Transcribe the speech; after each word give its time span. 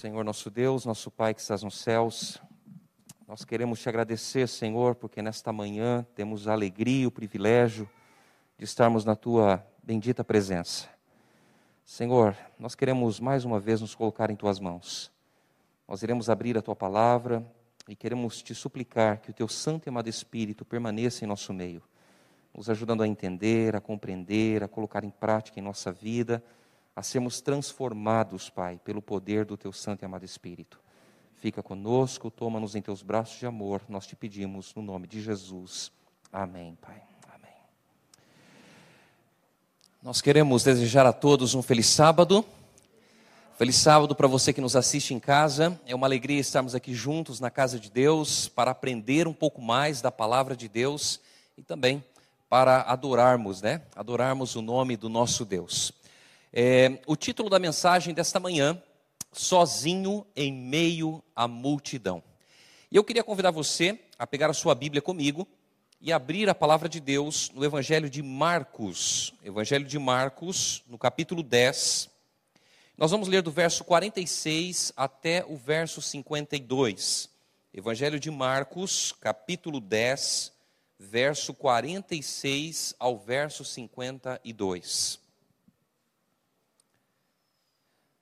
Senhor 0.00 0.24
nosso 0.24 0.48
Deus, 0.48 0.86
nosso 0.86 1.10
Pai 1.10 1.34
que 1.34 1.42
estás 1.42 1.62
nos 1.62 1.78
céus, 1.78 2.40
nós 3.28 3.44
queremos 3.44 3.80
te 3.80 3.86
agradecer, 3.86 4.48
Senhor, 4.48 4.94
porque 4.94 5.20
nesta 5.20 5.52
manhã 5.52 6.06
temos 6.14 6.48
a 6.48 6.52
alegria 6.52 7.02
e 7.02 7.06
o 7.06 7.10
privilégio 7.10 7.86
de 8.56 8.64
estarmos 8.64 9.04
na 9.04 9.14
tua 9.14 9.62
bendita 9.82 10.24
presença. 10.24 10.88
Senhor, 11.84 12.34
nós 12.58 12.74
queremos 12.74 13.20
mais 13.20 13.44
uma 13.44 13.60
vez 13.60 13.82
nos 13.82 13.94
colocar 13.94 14.30
em 14.30 14.36
tuas 14.36 14.58
mãos. 14.58 15.12
Nós 15.86 16.02
iremos 16.02 16.30
abrir 16.30 16.56
a 16.56 16.62
tua 16.62 16.74
palavra 16.74 17.44
e 17.86 17.94
queremos 17.94 18.40
te 18.40 18.54
suplicar 18.54 19.18
que 19.18 19.32
o 19.32 19.34
teu 19.34 19.48
santo 19.48 19.86
e 19.86 19.90
amado 19.90 20.08
Espírito 20.08 20.64
permaneça 20.64 21.26
em 21.26 21.28
nosso 21.28 21.52
meio, 21.52 21.82
nos 22.56 22.70
ajudando 22.70 23.02
a 23.02 23.06
entender, 23.06 23.76
a 23.76 23.82
compreender, 23.82 24.64
a 24.64 24.68
colocar 24.68 25.04
em 25.04 25.10
prática 25.10 25.60
em 25.60 25.62
nossa 25.62 25.92
vida, 25.92 26.42
a 26.94 27.02
sermos 27.02 27.40
transformados, 27.40 28.50
Pai, 28.50 28.80
pelo 28.84 29.00
poder 29.00 29.44
do 29.44 29.56
teu 29.56 29.72
santo 29.72 30.02
e 30.02 30.04
amado 30.04 30.24
Espírito. 30.24 30.80
Fica 31.36 31.62
conosco, 31.62 32.30
toma-nos 32.30 32.74
em 32.74 32.82
teus 32.82 33.02
braços 33.02 33.38
de 33.38 33.46
amor, 33.46 33.82
nós 33.88 34.06
te 34.06 34.14
pedimos 34.14 34.74
no 34.74 34.82
nome 34.82 35.06
de 35.06 35.22
Jesus. 35.22 35.90
Amém, 36.32 36.76
Pai. 36.80 37.02
Amém. 37.34 37.54
Nós 40.02 40.20
queremos 40.20 40.62
desejar 40.62 41.06
a 41.06 41.12
todos 41.12 41.54
um 41.54 41.62
feliz 41.62 41.86
sábado. 41.86 42.44
Feliz 43.56 43.76
sábado 43.76 44.14
para 44.14 44.26
você 44.26 44.52
que 44.52 44.60
nos 44.60 44.76
assiste 44.76 45.12
em 45.12 45.20
casa. 45.20 45.78
É 45.86 45.94
uma 45.94 46.06
alegria 46.06 46.40
estarmos 46.40 46.74
aqui 46.74 46.94
juntos 46.94 47.40
na 47.40 47.50
casa 47.50 47.78
de 47.78 47.90
Deus 47.90 48.48
para 48.48 48.70
aprender 48.70 49.26
um 49.28 49.34
pouco 49.34 49.60
mais 49.60 50.00
da 50.00 50.10
palavra 50.10 50.56
de 50.56 50.68
Deus 50.68 51.20
e 51.56 51.62
também 51.62 52.04
para 52.48 52.82
adorarmos, 52.82 53.62
né? 53.62 53.82
Adorarmos 53.94 54.56
o 54.56 54.62
nome 54.62 54.96
do 54.96 55.08
nosso 55.08 55.44
Deus. 55.44 55.92
É, 56.52 56.98
o 57.06 57.14
título 57.14 57.48
da 57.48 57.60
mensagem 57.60 58.12
desta 58.12 58.40
manhã 58.40 58.82
sozinho 59.32 60.26
em 60.34 60.52
meio 60.52 61.22
à 61.34 61.46
multidão. 61.46 62.20
E 62.90 62.96
eu 62.96 63.04
queria 63.04 63.22
convidar 63.22 63.52
você 63.52 64.00
a 64.18 64.26
pegar 64.26 64.50
a 64.50 64.54
sua 64.54 64.74
Bíblia 64.74 65.00
comigo 65.00 65.46
e 66.00 66.12
abrir 66.12 66.48
a 66.48 66.54
palavra 66.54 66.88
de 66.88 66.98
Deus 66.98 67.50
no 67.50 67.64
Evangelho 67.64 68.10
de 68.10 68.20
Marcos. 68.20 69.32
Evangelho 69.44 69.84
de 69.84 69.96
Marcos, 69.96 70.82
no 70.88 70.98
capítulo 70.98 71.44
10. 71.44 72.10
Nós 72.98 73.12
vamos 73.12 73.28
ler 73.28 73.42
do 73.42 73.52
verso 73.52 73.84
46 73.84 74.92
até 74.96 75.44
o 75.46 75.56
verso 75.56 76.02
52. 76.02 77.30
Evangelho 77.72 78.18
de 78.18 78.28
Marcos, 78.28 79.12
capítulo 79.20 79.80
10, 79.80 80.52
verso 80.98 81.54
46 81.54 82.96
ao 82.98 83.16
verso 83.16 83.64
52. 83.64 85.29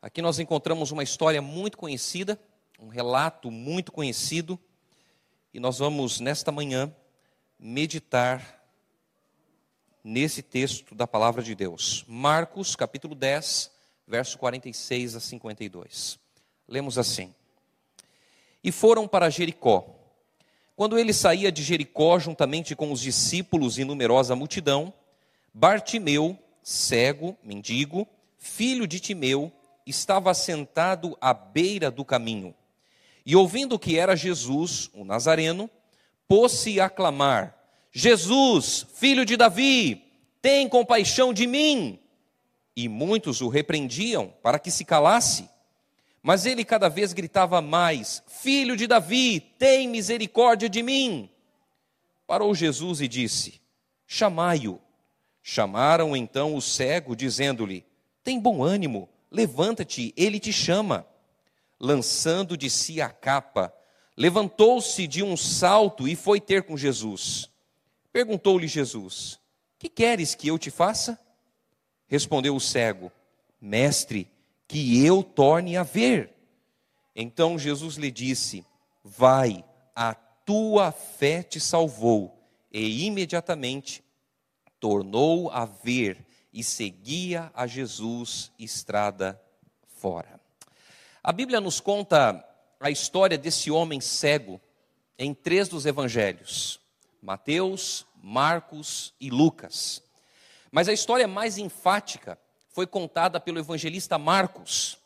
Aqui 0.01 0.23
nós 0.23 0.39
encontramos 0.39 0.93
uma 0.93 1.03
história 1.03 1.43
muito 1.43 1.77
conhecida, 1.77 2.41
um 2.79 2.87
relato 2.87 3.51
muito 3.51 3.91
conhecido, 3.91 4.57
e 5.53 5.59
nós 5.59 5.79
vamos, 5.79 6.21
nesta 6.21 6.53
manhã, 6.53 6.95
meditar 7.59 8.63
nesse 10.05 10.41
texto 10.41 10.95
da 10.95 11.05
palavra 11.05 11.43
de 11.43 11.53
Deus. 11.53 12.05
Marcos, 12.07 12.77
capítulo 12.77 13.17
10, 13.17 13.73
verso 14.07 14.39
46 14.39 15.17
a 15.17 15.21
52. 15.21 16.17
Lemos 16.69 16.97
assim: 16.97 17.35
E 18.63 18.71
foram 18.71 19.09
para 19.09 19.29
Jericó. 19.29 19.97
Quando 20.77 20.97
ele 20.97 21.13
saía 21.13 21.51
de 21.51 21.65
Jericó, 21.65 22.21
juntamente 22.21 22.77
com 22.77 22.93
os 22.93 23.01
discípulos 23.01 23.79
e 23.79 23.85
numerosa 23.85 24.37
multidão, 24.37 24.95
Bartimeu, 25.53 26.39
cego, 26.63 27.37
mendigo, 27.43 28.07
filho 28.37 28.87
de 28.87 29.01
Timeu, 29.01 29.53
estava 29.89 30.35
sentado 30.35 31.17
à 31.21 31.33
beira 31.33 31.91
do 31.91 32.05
caminho. 32.05 32.55
E 33.25 33.35
ouvindo 33.35 33.79
que 33.79 33.99
era 33.99 34.17
Jesus, 34.17 34.91
o 34.95 35.05
Nazareno, 35.05 35.71
pôs-se 36.27 36.81
a 36.81 36.89
clamar: 36.89 37.57
Jesus, 37.91 38.87
filho 38.95 39.25
de 39.25 39.37
Davi, 39.37 40.05
tem 40.41 40.69
compaixão 40.69 41.33
de 41.33 41.47
mim. 41.47 41.99
E 42.77 42.89
muitos 42.89 43.41
o 43.41 43.49
repreendiam 43.49 44.33
para 44.43 44.59
que 44.59 44.71
se 44.71 44.85
calasse. 44.85 45.49
Mas 46.23 46.47
ele 46.47 46.65
cada 46.65 46.89
vez 46.89 47.13
gritava 47.13 47.61
mais: 47.61 48.23
Filho 48.27 48.77
de 48.77 48.87
Davi, 48.87 49.41
tem 49.41 49.89
misericórdia 49.89 50.69
de 50.69 50.83
mim. 50.83 51.31
Parou 52.27 52.55
Jesus 52.55 53.01
e 53.01 53.09
disse: 53.09 53.61
Chamai-o. 54.07 54.81
Chamaram 55.43 56.15
então 56.15 56.55
o 56.55 56.61
cego, 56.61 57.17
dizendo-lhe: 57.17 57.85
Tem 58.23 58.39
bom 58.39 58.63
ânimo, 58.63 59.09
Levanta-te, 59.31 60.13
ele 60.17 60.39
te 60.41 60.53
chama. 60.53 61.07
Lançando 61.81 62.57
de 62.57 62.69
si 62.69 63.01
a 63.01 63.09
capa, 63.09 63.73
levantou-se 64.17 65.07
de 65.07 65.23
um 65.23 65.37
salto 65.37 66.09
e 66.09 66.17
foi 66.17 66.41
ter 66.41 66.65
com 66.65 66.77
Jesus. 66.77 67.49
Perguntou-lhe 68.13 68.67
Jesus: 68.67 69.39
Que 69.79 69.89
queres 69.89 70.35
que 70.35 70.49
eu 70.49 70.59
te 70.59 70.71
faça? 70.71 71.19
Respondeu 72.09 72.57
o 72.57 72.61
cego: 72.61 73.13
Mestre, 73.61 74.29
que 74.67 75.05
eu 75.05 75.23
torne 75.23 75.77
a 75.77 75.85
ver. 75.85 76.35
Então 77.15 77.59
Jesus 77.59 77.95
lhe 77.97 78.11
disse: 78.11 78.65
Vai, 79.05 79.65
a 79.95 80.15
tua 80.15 80.91
fé 80.91 81.43
te 81.43 81.61
salvou. 81.61 82.35
E 82.73 83.07
imediatamente 83.07 84.03
tornou 84.81 85.51
a 85.51 85.65
ver 85.65 86.27
e 86.53 86.65
seguia 86.65 87.51
a 87.55 87.67
Jesus 87.67 88.53
estrada 88.59 89.41
fora. 89.87 90.41
A 91.23 91.33
Bíblia 91.33 91.61
nos 91.61 91.81
conta 91.81 92.45
a 92.81 92.91
história 92.91 93.37
desse 93.37 93.71
homem 93.71 94.01
cego 94.01 94.61
em 95.19 95.35
três 95.35 95.69
dos 95.69 95.85
evangelhos: 95.85 96.81
Mateus, 97.21 98.07
Marcos 98.23 99.15
e 99.21 99.31
Lucas. 99.31 100.03
Mas 100.71 100.89
a 100.89 100.93
história 100.93 101.27
mais 101.27 101.59
enfática 101.59 102.39
foi 102.69 102.87
contada 102.87 103.41
pelo 103.41 103.59
evangelista 103.59 104.19
Marcos, 104.19 104.99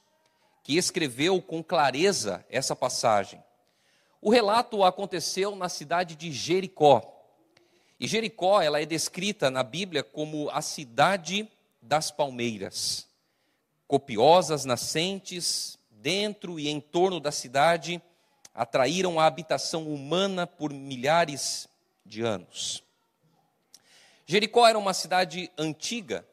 que 0.63 0.77
escreveu 0.77 1.41
com 1.41 1.63
clareza 1.63 2.45
essa 2.51 2.77
passagem. 2.77 3.43
O 4.21 4.31
relato 4.31 4.85
aconteceu 4.85 5.57
na 5.57 5.69
cidade 5.69 6.15
de 6.15 6.31
Jericó, 6.31 7.22
e 8.03 8.09
Jericó, 8.09 8.61
ela 8.61 8.83
é 8.83 8.85
descrita 8.85 9.49
na 9.49 9.63
Bíblia 9.63 10.03
como 10.03 10.51
a 10.51 10.61
cidade 10.61 11.49
das 11.81 12.11
palmeiras. 12.11 13.07
Copiosas 13.87 14.65
nascentes 14.65 15.79
dentro 15.89 16.59
e 16.59 16.69
em 16.69 16.81
torno 16.81 17.21
da 17.21 17.31
cidade 17.31 18.03
atraíram 18.53 19.21
a 19.21 19.27
habitação 19.27 19.87
humana 19.87 20.49
por 20.49 20.73
milhares 20.73 21.69
de 22.05 22.23
anos. 22.23 22.83
Jericó 24.27 24.67
era 24.67 24.77
uma 24.77 24.95
cidade 24.95 25.49
antiga, 25.57 26.27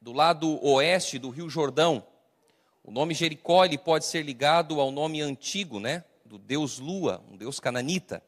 do 0.00 0.12
lado 0.12 0.64
oeste 0.64 1.18
do 1.18 1.30
Rio 1.30 1.50
Jordão. 1.50 2.06
O 2.84 2.92
nome 2.92 3.14
Jericó 3.14 3.64
ele 3.64 3.78
pode 3.78 4.04
ser 4.04 4.22
ligado 4.22 4.80
ao 4.80 4.92
nome 4.92 5.20
antigo, 5.22 5.80
né, 5.80 6.04
do 6.24 6.38
deus 6.38 6.78
Lua, 6.78 7.20
um 7.28 7.36
deus 7.36 7.58
cananita. 7.58 8.22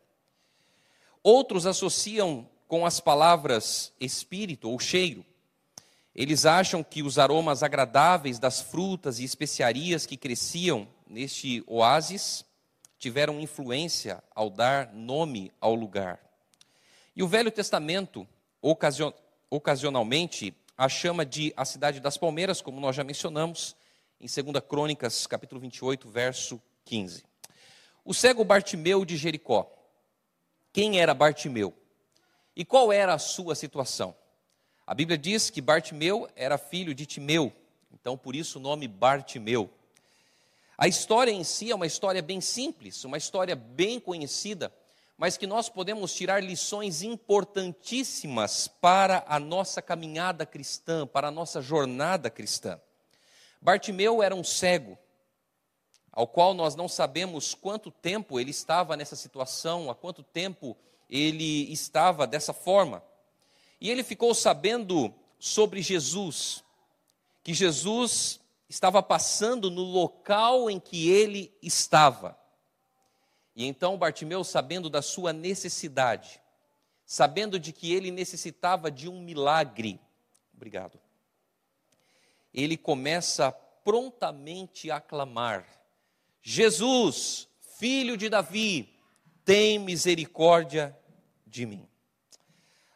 Outros 1.22 1.64
associam 1.64 2.48
com 2.68 2.84
as 2.84 3.00
palavras 3.00 3.92
espírito 3.98 4.70
ou 4.70 4.78
cheiro. 4.78 5.24
Eles 6.14 6.44
acham 6.44 6.84
que 6.84 7.02
os 7.02 7.18
aromas 7.18 7.62
agradáveis 7.62 8.38
das 8.38 8.60
frutas 8.60 9.18
e 9.18 9.24
especiarias 9.24 10.04
que 10.04 10.16
cresciam 10.16 10.86
neste 11.06 11.64
oásis 11.66 12.44
tiveram 12.98 13.40
influência 13.40 14.22
ao 14.34 14.50
dar 14.50 14.92
nome 14.92 15.50
ao 15.60 15.74
lugar. 15.74 16.20
E 17.16 17.22
o 17.22 17.28
Velho 17.28 17.50
Testamento, 17.50 18.26
ocasion, 18.60 19.12
ocasionalmente, 19.48 20.54
a 20.76 20.88
chama 20.88 21.24
de 21.24 21.52
a 21.56 21.64
cidade 21.64 22.00
das 22.00 22.18
palmeiras, 22.18 22.60
como 22.60 22.80
nós 22.80 22.94
já 22.94 23.04
mencionamos, 23.04 23.74
em 24.20 24.26
2 24.26 24.64
Crônicas, 24.68 25.26
capítulo 25.26 25.60
28, 25.60 26.08
verso 26.08 26.60
15. 26.84 27.24
O 28.04 28.12
cego 28.12 28.44
Bartimeu 28.44 29.04
de 29.04 29.16
Jericó. 29.16 29.72
Quem 30.72 31.00
era 31.00 31.14
Bartimeu? 31.14 31.77
E 32.58 32.64
qual 32.64 32.92
era 32.92 33.14
a 33.14 33.18
sua 33.20 33.54
situação? 33.54 34.16
A 34.84 34.92
Bíblia 34.92 35.16
diz 35.16 35.48
que 35.48 35.60
Bartimeu 35.60 36.28
era 36.34 36.58
filho 36.58 36.92
de 36.92 37.06
Timeu, 37.06 37.52
então 37.92 38.18
por 38.18 38.34
isso 38.34 38.58
o 38.58 38.60
nome 38.60 38.88
Bartimeu. 38.88 39.70
A 40.76 40.88
história 40.88 41.30
em 41.30 41.44
si 41.44 41.70
é 41.70 41.74
uma 41.76 41.86
história 41.86 42.20
bem 42.20 42.40
simples, 42.40 43.04
uma 43.04 43.16
história 43.16 43.54
bem 43.54 44.00
conhecida, 44.00 44.74
mas 45.16 45.36
que 45.36 45.46
nós 45.46 45.68
podemos 45.68 46.12
tirar 46.12 46.42
lições 46.42 47.00
importantíssimas 47.00 48.66
para 48.66 49.24
a 49.28 49.38
nossa 49.38 49.80
caminhada 49.80 50.44
cristã, 50.44 51.06
para 51.06 51.28
a 51.28 51.30
nossa 51.30 51.62
jornada 51.62 52.28
cristã. 52.28 52.80
Bartimeu 53.62 54.20
era 54.20 54.34
um 54.34 54.42
cego, 54.42 54.98
ao 56.10 56.26
qual 56.26 56.54
nós 56.54 56.74
não 56.74 56.88
sabemos 56.88 57.54
quanto 57.54 57.92
tempo 57.92 58.40
ele 58.40 58.50
estava 58.50 58.96
nessa 58.96 59.14
situação, 59.14 59.88
há 59.88 59.94
quanto 59.94 60.24
tempo 60.24 60.76
ele 61.08 61.72
estava 61.72 62.26
dessa 62.26 62.52
forma. 62.52 63.02
E 63.80 63.90
ele 63.90 64.02
ficou 64.02 64.34
sabendo 64.34 65.14
sobre 65.38 65.80
Jesus, 65.80 66.64
que 67.42 67.54
Jesus 67.54 68.40
estava 68.68 69.02
passando 69.02 69.70
no 69.70 69.82
local 69.82 70.68
em 70.68 70.78
que 70.78 71.08
ele 71.08 71.56
estava. 71.62 72.38
E 73.54 73.64
então 73.64 73.96
Bartimeu, 73.96 74.44
sabendo 74.44 74.90
da 74.90 75.00
sua 75.00 75.32
necessidade, 75.32 76.40
sabendo 77.06 77.58
de 77.58 77.72
que 77.72 77.92
ele 77.92 78.10
necessitava 78.10 78.90
de 78.90 79.08
um 79.08 79.20
milagre, 79.22 80.00
obrigado, 80.54 81.00
ele 82.52 82.76
começa 82.76 83.50
prontamente 83.50 84.90
a 84.90 85.00
clamar: 85.00 85.66
Jesus, 86.42 87.48
filho 87.78 88.16
de 88.16 88.28
Davi, 88.28 88.94
tem 89.44 89.78
misericórdia 89.78 90.97
de 91.48 91.66
mim. 91.66 91.88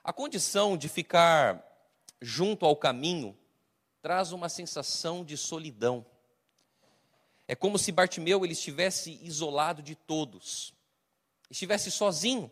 A 0.05 0.13
condição 0.13 0.77
de 0.77 0.89
ficar 0.89 1.65
junto 2.21 2.67
ao 2.67 2.77
caminho 2.77 3.37
traz 4.01 4.33
uma 4.33 4.49
sensação 4.49 5.25
de 5.25 5.37
solidão. 5.37 6.05
É 7.47 7.55
como 7.55 7.79
se 7.79 7.93
Bartimeu 7.93 8.45
ele 8.45 8.53
estivesse 8.53 9.19
isolado 9.23 9.83
de 9.83 9.95
todos, 9.95 10.75
estivesse 11.51 11.91
sozinho. 11.91 12.51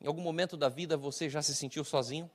Em 0.00 0.06
algum 0.06 0.22
momento 0.22 0.56
da 0.56 0.68
vida 0.68 0.96
você 0.96 1.28
já 1.30 1.40
se 1.40 1.54
sentiu 1.54 1.84
sozinho? 1.84 2.30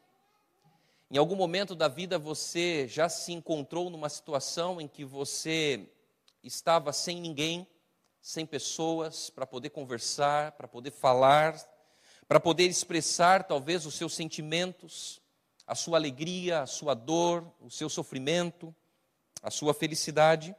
Em 1.12 1.18
algum 1.18 1.36
momento 1.36 1.76
da 1.76 1.88
vida 1.88 2.18
você 2.20 2.88
já 2.88 3.10
se 3.10 3.34
encontrou 3.34 3.90
numa 3.90 4.10
situação 4.10 4.80
em 4.80 4.88
que 4.88 5.04
você 5.04 5.88
estava 6.44 6.94
sem 6.94 7.20
ninguém, 7.20 7.68
sem 8.22 8.46
pessoas 8.46 9.30
para 9.30 9.46
poder 9.46 9.70
conversar, 9.70 10.54
para 10.54 10.68
poder 10.68 10.92
falar, 10.92 11.56
para 12.28 12.40
poder 12.40 12.66
expressar 12.66 13.44
talvez 13.44 13.86
os 13.86 13.96
seus 13.96 14.14
sentimentos, 14.14 15.22
a 15.66 15.76
sua 15.76 15.98
alegria, 15.98 16.62
a 16.62 16.68
sua 16.68 16.94
dor, 16.94 17.52
o 17.60 17.70
seu 17.70 17.90
sofrimento, 17.90 18.74
a 19.42 19.50
sua 19.50 19.74
felicidade. 19.74 20.56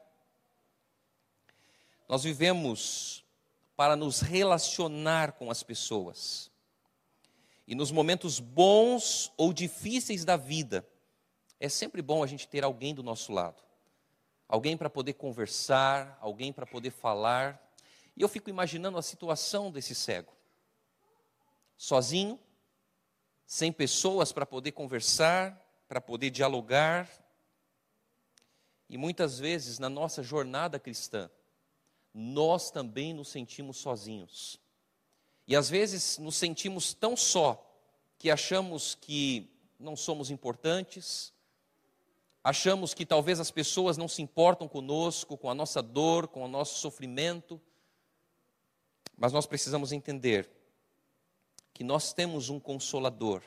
Nós 2.09 2.25
vivemos 2.25 3.25
para 3.77 3.97
nos 3.97 4.21
relacionar 4.21 5.33
com 5.33 5.51
as 5.51 5.63
pessoas. 5.63 6.51
E 7.67 7.75
nos 7.75 7.93
momentos 7.93 8.41
bons 8.41 9.33
ou 9.37 9.53
difíceis 9.53 10.25
da 10.25 10.37
vida, 10.37 10.87
é 11.59 11.69
sempre 11.69 12.03
bom 12.03 12.23
a 12.23 12.27
gente 12.27 12.49
ter 12.49 12.65
alguém 12.65 12.95
do 12.95 13.03
nosso 13.03 13.33
lado. 13.33 13.63
Alguém 14.51 14.77
para 14.77 14.91
poder 14.91 15.13
conversar, 15.13 16.19
alguém 16.21 16.53
para 16.53 16.67
poder 16.67 16.91
falar. 16.91 17.73
E 18.17 18.21
eu 18.21 18.29
fico 18.29 18.51
imaginando 18.51 18.99
a 18.99 19.03
situação 19.03 19.71
desse 19.71 19.95
cego 19.95 20.33
sozinho, 21.77 22.39
sem 23.47 23.73
pessoas 23.73 24.33
para 24.33 24.45
poder 24.45 24.73
conversar, 24.73 25.57
para 25.89 26.01
poder 26.01 26.31
dialogar. 26.31 27.09
E 28.89 28.99
muitas 28.99 29.39
vezes 29.39 29.79
na 29.79 29.89
nossa 29.89 30.21
jornada 30.21 30.81
cristã, 30.81 31.31
nós 32.13 32.73
também 32.73 33.15
nos 33.15 33.29
sentimos 33.29 33.77
sozinhos. 33.77 34.61
E 35.47 35.55
às 35.55 35.71
vezes 35.71 36.19
nos 36.19 36.35
sentimos 36.35 36.93
tão 36.93 37.17
só 37.17 37.65
que 38.19 38.33
achamos 38.33 38.97
que 38.97 39.49
não 39.79 39.95
somos 39.95 40.29
importantes, 40.29 41.33
achamos 42.43 42.95
que 42.95 43.07
talvez 43.07 43.39
as 43.41 43.51
pessoas 43.51 43.97
não 43.97 44.09
se 44.09 44.23
importam 44.23 44.67
conosco, 44.67 45.37
com 45.37 45.51
a 45.51 45.55
nossa 45.55 45.83
dor, 45.83 46.29
com 46.29 46.45
o 46.45 46.49
nosso 46.49 46.79
sofrimento. 46.79 47.61
Mas 49.17 49.33
nós 49.33 49.47
precisamos 49.47 49.93
entender 49.93 50.51
que 51.73 51.85
nós 51.85 52.13
temos 52.13 52.49
um 52.49 52.59
consolador 52.59 53.43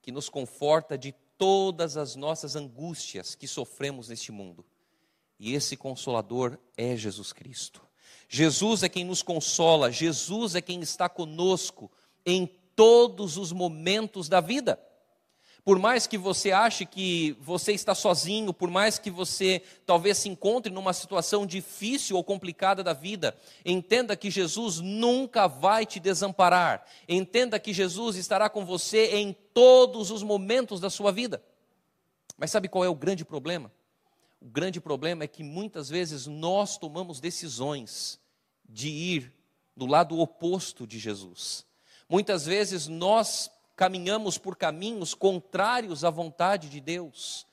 que 0.00 0.12
nos 0.12 0.28
conforta 0.28 0.98
de 0.98 1.12
todas 1.38 1.96
as 1.96 2.14
nossas 2.14 2.56
angústias 2.56 3.34
que 3.34 3.48
sofremos 3.48 4.08
neste 4.08 4.30
mundo. 4.30 4.64
E 5.38 5.54
esse 5.54 5.76
consolador 5.76 6.58
é 6.76 6.96
Jesus 6.96 7.32
Cristo. 7.32 7.80
Jesus 8.28 8.82
é 8.82 8.88
quem 8.88 9.04
nos 9.04 9.22
consola, 9.22 9.90
Jesus 9.90 10.54
é 10.54 10.60
quem 10.60 10.80
está 10.80 11.08
conosco 11.08 11.90
em 12.24 12.46
todos 12.76 13.36
os 13.36 13.52
momentos 13.52 14.28
da 14.28 14.40
vida. 14.40 14.78
Por 15.64 15.78
mais 15.78 16.06
que 16.06 16.18
você 16.18 16.52
ache 16.52 16.84
que 16.84 17.34
você 17.40 17.72
está 17.72 17.94
sozinho, 17.94 18.52
por 18.52 18.68
mais 18.68 18.98
que 18.98 19.10
você 19.10 19.62
talvez 19.86 20.18
se 20.18 20.28
encontre 20.28 20.70
numa 20.70 20.92
situação 20.92 21.46
difícil 21.46 22.16
ou 22.16 22.22
complicada 22.22 22.84
da 22.84 22.92
vida, 22.92 23.34
entenda 23.64 24.14
que 24.14 24.30
Jesus 24.30 24.80
nunca 24.80 25.46
vai 25.46 25.86
te 25.86 25.98
desamparar. 25.98 26.84
Entenda 27.08 27.58
que 27.58 27.72
Jesus 27.72 28.16
estará 28.16 28.50
com 28.50 28.66
você 28.66 29.16
em 29.16 29.34
todos 29.54 30.10
os 30.10 30.22
momentos 30.22 30.80
da 30.80 30.90
sua 30.90 31.10
vida. 31.10 31.42
Mas 32.36 32.50
sabe 32.50 32.68
qual 32.68 32.84
é 32.84 32.88
o 32.88 32.94
grande 32.94 33.24
problema? 33.24 33.72
O 34.42 34.48
grande 34.48 34.82
problema 34.82 35.24
é 35.24 35.28
que 35.28 35.42
muitas 35.42 35.88
vezes 35.88 36.26
nós 36.26 36.76
tomamos 36.76 37.20
decisões 37.20 38.20
de 38.68 38.90
ir 38.90 39.32
do 39.74 39.86
lado 39.86 40.18
oposto 40.18 40.86
de 40.86 40.98
Jesus. 40.98 41.64
Muitas 42.06 42.44
vezes 42.44 42.86
nós 42.86 43.50
caminhamos 43.76 44.38
por 44.38 44.56
caminhos 44.56 45.14
contrários 45.14 46.04
à 46.04 46.10
vontade 46.10 46.68
de 46.68 46.80
Deus, 46.80 47.46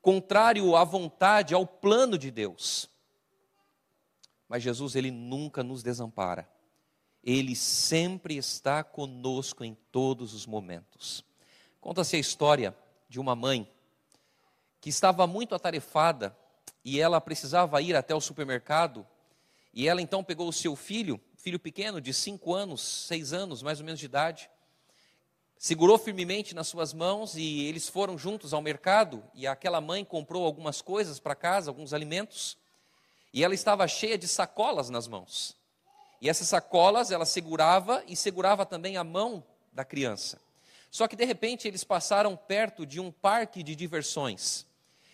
contrário 0.00 0.74
à 0.76 0.84
vontade, 0.84 1.54
ao 1.54 1.66
plano 1.66 2.18
de 2.18 2.30
Deus. 2.30 2.88
Mas 4.48 4.62
Jesus, 4.62 4.96
ele 4.96 5.10
nunca 5.10 5.62
nos 5.62 5.82
desampara. 5.82 6.48
Ele 7.22 7.54
sempre 7.54 8.36
está 8.36 8.82
conosco 8.82 9.62
em 9.64 9.74
todos 9.92 10.32
os 10.32 10.46
momentos. 10.46 11.24
Conta-se 11.80 12.16
a 12.16 12.18
história 12.18 12.74
de 13.08 13.20
uma 13.20 13.36
mãe 13.36 13.70
que 14.80 14.88
estava 14.88 15.26
muito 15.26 15.54
atarefada 15.54 16.36
e 16.84 17.00
ela 17.00 17.20
precisava 17.20 17.82
ir 17.82 17.94
até 17.94 18.14
o 18.14 18.20
supermercado. 18.20 19.06
E 19.74 19.86
ela 19.86 20.00
então 20.00 20.24
pegou 20.24 20.48
o 20.48 20.52
seu 20.52 20.74
filho, 20.74 21.20
filho 21.36 21.58
pequeno, 21.58 22.00
de 22.00 22.14
cinco 22.14 22.54
anos, 22.54 22.80
seis 22.80 23.32
anos 23.32 23.62
mais 23.62 23.80
ou 23.80 23.84
menos 23.84 24.00
de 24.00 24.06
idade, 24.06 24.48
segurou 25.58 25.98
firmemente 25.98 26.54
nas 26.54 26.68
suas 26.68 26.94
mãos 26.94 27.34
e 27.36 27.66
eles 27.66 27.88
foram 27.88 28.16
juntos 28.16 28.54
ao 28.54 28.62
mercado 28.62 29.24
e 29.34 29.46
aquela 29.46 29.80
mãe 29.80 30.04
comprou 30.04 30.44
algumas 30.44 30.80
coisas 30.80 31.18
para 31.18 31.34
casa, 31.34 31.68
alguns 31.70 31.92
alimentos, 31.92 32.56
e 33.34 33.42
ela 33.42 33.54
estava 33.54 33.86
cheia 33.88 34.16
de 34.16 34.28
sacolas 34.28 34.88
nas 34.88 35.08
mãos. 35.08 35.56
E 36.20 36.28
essas 36.28 36.48
sacolas 36.48 37.10
ela 37.10 37.26
segurava 37.26 38.02
e 38.06 38.14
segurava 38.14 38.64
também 38.64 38.96
a 38.96 39.04
mão 39.04 39.44
da 39.72 39.84
criança. 39.84 40.40
Só 40.90 41.06
que 41.08 41.16
de 41.16 41.24
repente 41.24 41.66
eles 41.66 41.84
passaram 41.84 42.36
perto 42.36 42.86
de 42.86 43.00
um 43.00 43.10
parque 43.10 43.62
de 43.62 43.74
diversões. 43.74 44.64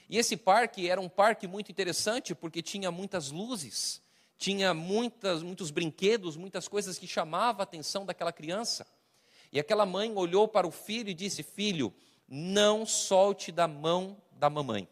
E 0.09 0.19
esse 0.19 0.37
parque 0.37 0.89
era 0.89 1.01
um 1.01 1.09
parque 1.09 1.47
muito 1.47 1.73
interessante 1.73 2.35
porque 2.35 2.63
tinha 2.63 2.91
muitas 2.91 3.31
luzes, 3.31 4.01
tinha 4.37 4.75
muitas, 4.75 5.43
muitos 5.43 5.71
brinquedos, 5.71 6.37
muitas 6.37 6.69
coisas 6.69 6.99
que 6.99 7.07
chamavam 7.07 7.61
a 7.61 7.65
atenção 7.65 8.05
daquela 8.05 8.33
criança. 8.33 8.87
E 9.55 9.61
aquela 9.61 9.87
mãe 9.87 10.13
olhou 10.17 10.49
para 10.49 10.67
o 10.67 10.73
filho 10.73 11.09
e 11.09 11.15
disse: 11.15 11.45
Filho, 11.45 11.95
não 12.29 12.85
solte 12.85 13.53
da 13.53 13.69
mão 13.69 14.21
da 14.33 14.51
mamãe. 14.51 14.89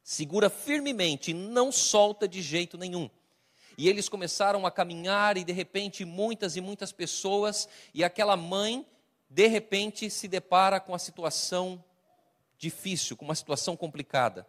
Segura 0.00 0.48
firmemente, 0.48 1.34
não 1.34 1.72
solta 1.72 2.28
de 2.28 2.40
jeito 2.40 2.78
nenhum. 2.78 3.10
E 3.76 3.88
eles 3.88 4.08
começaram 4.08 4.64
a 4.64 4.70
caminhar 4.70 5.36
e 5.36 5.42
de 5.42 5.52
repente 5.52 6.04
muitas 6.04 6.54
e 6.54 6.60
muitas 6.60 6.92
pessoas 6.92 7.68
e 7.92 8.04
aquela 8.04 8.36
mãe 8.36 8.86
de 9.28 9.48
repente 9.48 10.08
se 10.08 10.28
depara 10.28 10.78
com 10.78 10.94
a 10.94 10.98
situação 10.98 11.82
difícil, 12.56 13.16
com 13.16 13.24
uma 13.24 13.34
situação 13.34 13.76
complicada. 13.76 14.46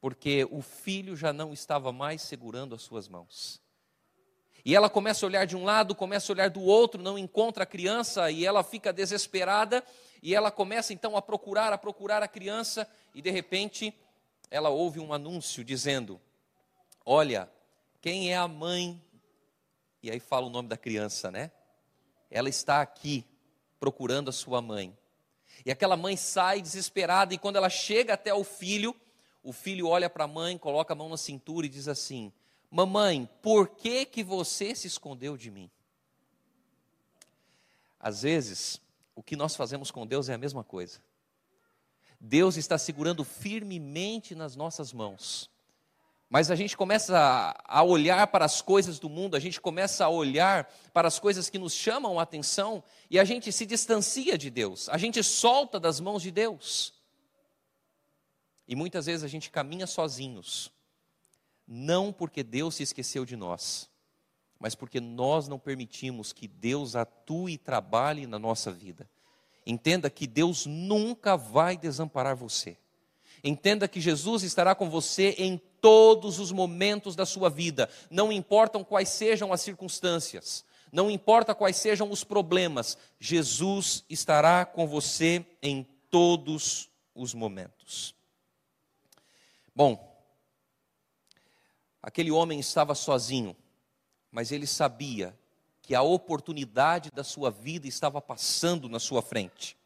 Porque 0.00 0.46
o 0.50 0.60
filho 0.60 1.16
já 1.16 1.32
não 1.32 1.52
estava 1.52 1.92
mais 1.92 2.20
segurando 2.22 2.74
as 2.74 2.82
suas 2.82 3.08
mãos. 3.08 3.60
E 4.64 4.74
ela 4.74 4.90
começa 4.90 5.24
a 5.24 5.28
olhar 5.28 5.46
de 5.46 5.56
um 5.56 5.64
lado, 5.64 5.94
começa 5.94 6.30
a 6.30 6.34
olhar 6.34 6.50
do 6.50 6.62
outro, 6.62 7.02
não 7.02 7.18
encontra 7.18 7.62
a 7.62 7.66
criança 7.66 8.30
e 8.30 8.44
ela 8.44 8.62
fica 8.62 8.92
desesperada 8.92 9.84
e 10.22 10.34
ela 10.34 10.50
começa 10.50 10.92
então 10.92 11.16
a 11.16 11.22
procurar, 11.22 11.72
a 11.72 11.78
procurar 11.78 12.22
a 12.22 12.28
criança 12.28 12.88
e 13.14 13.22
de 13.22 13.30
repente 13.30 13.94
ela 14.50 14.68
ouve 14.68 14.98
um 15.00 15.12
anúncio 15.12 15.64
dizendo: 15.64 16.20
Olha, 17.04 17.50
quem 18.00 18.32
é 18.32 18.36
a 18.36 18.48
mãe? 18.48 19.02
E 20.02 20.10
aí 20.10 20.20
fala 20.20 20.46
o 20.46 20.50
nome 20.50 20.68
da 20.68 20.76
criança, 20.76 21.30
né? 21.30 21.50
Ela 22.30 22.48
está 22.48 22.80
aqui 22.80 23.24
procurando 23.80 24.28
a 24.28 24.32
sua 24.32 24.60
mãe. 24.60 24.96
E 25.64 25.70
aquela 25.70 25.96
mãe 25.96 26.16
sai 26.16 26.60
desesperada 26.62 27.34
e 27.34 27.38
quando 27.38 27.56
ela 27.56 27.70
chega 27.70 28.14
até 28.14 28.32
o 28.32 28.44
filho, 28.44 28.94
o 29.42 29.52
filho 29.52 29.88
olha 29.88 30.08
para 30.08 30.24
a 30.24 30.28
mãe, 30.28 30.58
coloca 30.58 30.92
a 30.92 30.96
mão 30.96 31.08
na 31.08 31.16
cintura 31.16 31.66
e 31.66 31.68
diz 31.68 31.88
assim: 31.88 32.32
Mamãe, 32.70 33.28
por 33.42 33.68
que 33.68 34.04
que 34.04 34.22
você 34.22 34.74
se 34.74 34.86
escondeu 34.86 35.36
de 35.36 35.50
mim? 35.50 35.70
Às 37.98 38.22
vezes, 38.22 38.80
o 39.14 39.22
que 39.22 39.36
nós 39.36 39.56
fazemos 39.56 39.90
com 39.90 40.06
Deus 40.06 40.28
é 40.28 40.34
a 40.34 40.38
mesma 40.38 40.62
coisa. 40.62 41.00
Deus 42.20 42.56
está 42.56 42.76
segurando 42.76 43.24
firmemente 43.24 44.34
nas 44.34 44.54
nossas 44.54 44.92
mãos. 44.92 45.50
Mas 46.30 46.50
a 46.50 46.54
gente 46.54 46.76
começa 46.76 47.56
a 47.64 47.82
olhar 47.82 48.26
para 48.26 48.44
as 48.44 48.60
coisas 48.60 48.98
do 48.98 49.08
mundo, 49.08 49.34
a 49.34 49.40
gente 49.40 49.60
começa 49.60 50.04
a 50.04 50.10
olhar 50.10 50.70
para 50.92 51.08
as 51.08 51.18
coisas 51.18 51.48
que 51.48 51.58
nos 51.58 51.72
chamam 51.72 52.20
a 52.20 52.22
atenção 52.22 52.84
e 53.08 53.18
a 53.18 53.24
gente 53.24 53.50
se 53.50 53.64
distancia 53.64 54.36
de 54.36 54.50
Deus, 54.50 54.90
a 54.90 54.98
gente 54.98 55.22
solta 55.22 55.80
das 55.80 56.00
mãos 56.00 56.20
de 56.22 56.30
Deus. 56.30 56.92
E 58.66 58.76
muitas 58.76 59.06
vezes 59.06 59.24
a 59.24 59.28
gente 59.28 59.50
caminha 59.50 59.86
sozinhos, 59.86 60.70
não 61.68 62.10
porque 62.10 62.42
Deus 62.42 62.76
se 62.76 62.82
esqueceu 62.82 63.26
de 63.26 63.36
nós, 63.36 63.90
mas 64.58 64.74
porque 64.74 65.00
nós 65.00 65.46
não 65.46 65.58
permitimos 65.58 66.32
que 66.32 66.48
Deus 66.48 66.96
atue 66.96 67.52
e 67.52 67.58
trabalhe 67.58 68.26
na 68.26 68.38
nossa 68.38 68.72
vida. 68.72 69.08
Entenda 69.66 70.08
que 70.08 70.26
Deus 70.26 70.64
nunca 70.64 71.36
vai 71.36 71.76
desamparar 71.76 72.34
você. 72.34 72.78
Entenda 73.44 73.86
que 73.86 74.00
Jesus 74.00 74.42
estará 74.42 74.74
com 74.74 74.88
você 74.88 75.34
em 75.38 75.60
todos 75.80 76.38
os 76.38 76.50
momentos 76.50 77.14
da 77.14 77.24
sua 77.24 77.48
vida, 77.48 77.88
não 78.10 78.32
importam 78.32 78.82
quais 78.82 79.10
sejam 79.10 79.52
as 79.52 79.60
circunstâncias, 79.60 80.64
não 80.90 81.10
importa 81.10 81.54
quais 81.54 81.76
sejam 81.76 82.10
os 82.10 82.24
problemas, 82.24 82.98
Jesus 83.20 84.04
estará 84.08 84.64
com 84.64 84.88
você 84.88 85.46
em 85.62 85.86
todos 86.10 86.90
os 87.14 87.34
momentos. 87.34 88.14
Bom, 89.74 90.07
aquele 92.08 92.30
homem 92.30 92.58
estava 92.58 92.94
sozinho, 92.94 93.54
mas 94.32 94.50
ele 94.50 94.66
sabia 94.66 95.38
que 95.82 95.94
a 95.94 96.00
oportunidade 96.00 97.10
da 97.10 97.22
sua 97.22 97.50
vida 97.50 97.86
estava 97.86 98.18
passando 98.18 98.88
na 98.88 98.98
sua 98.98 99.20
frente. 99.20 99.76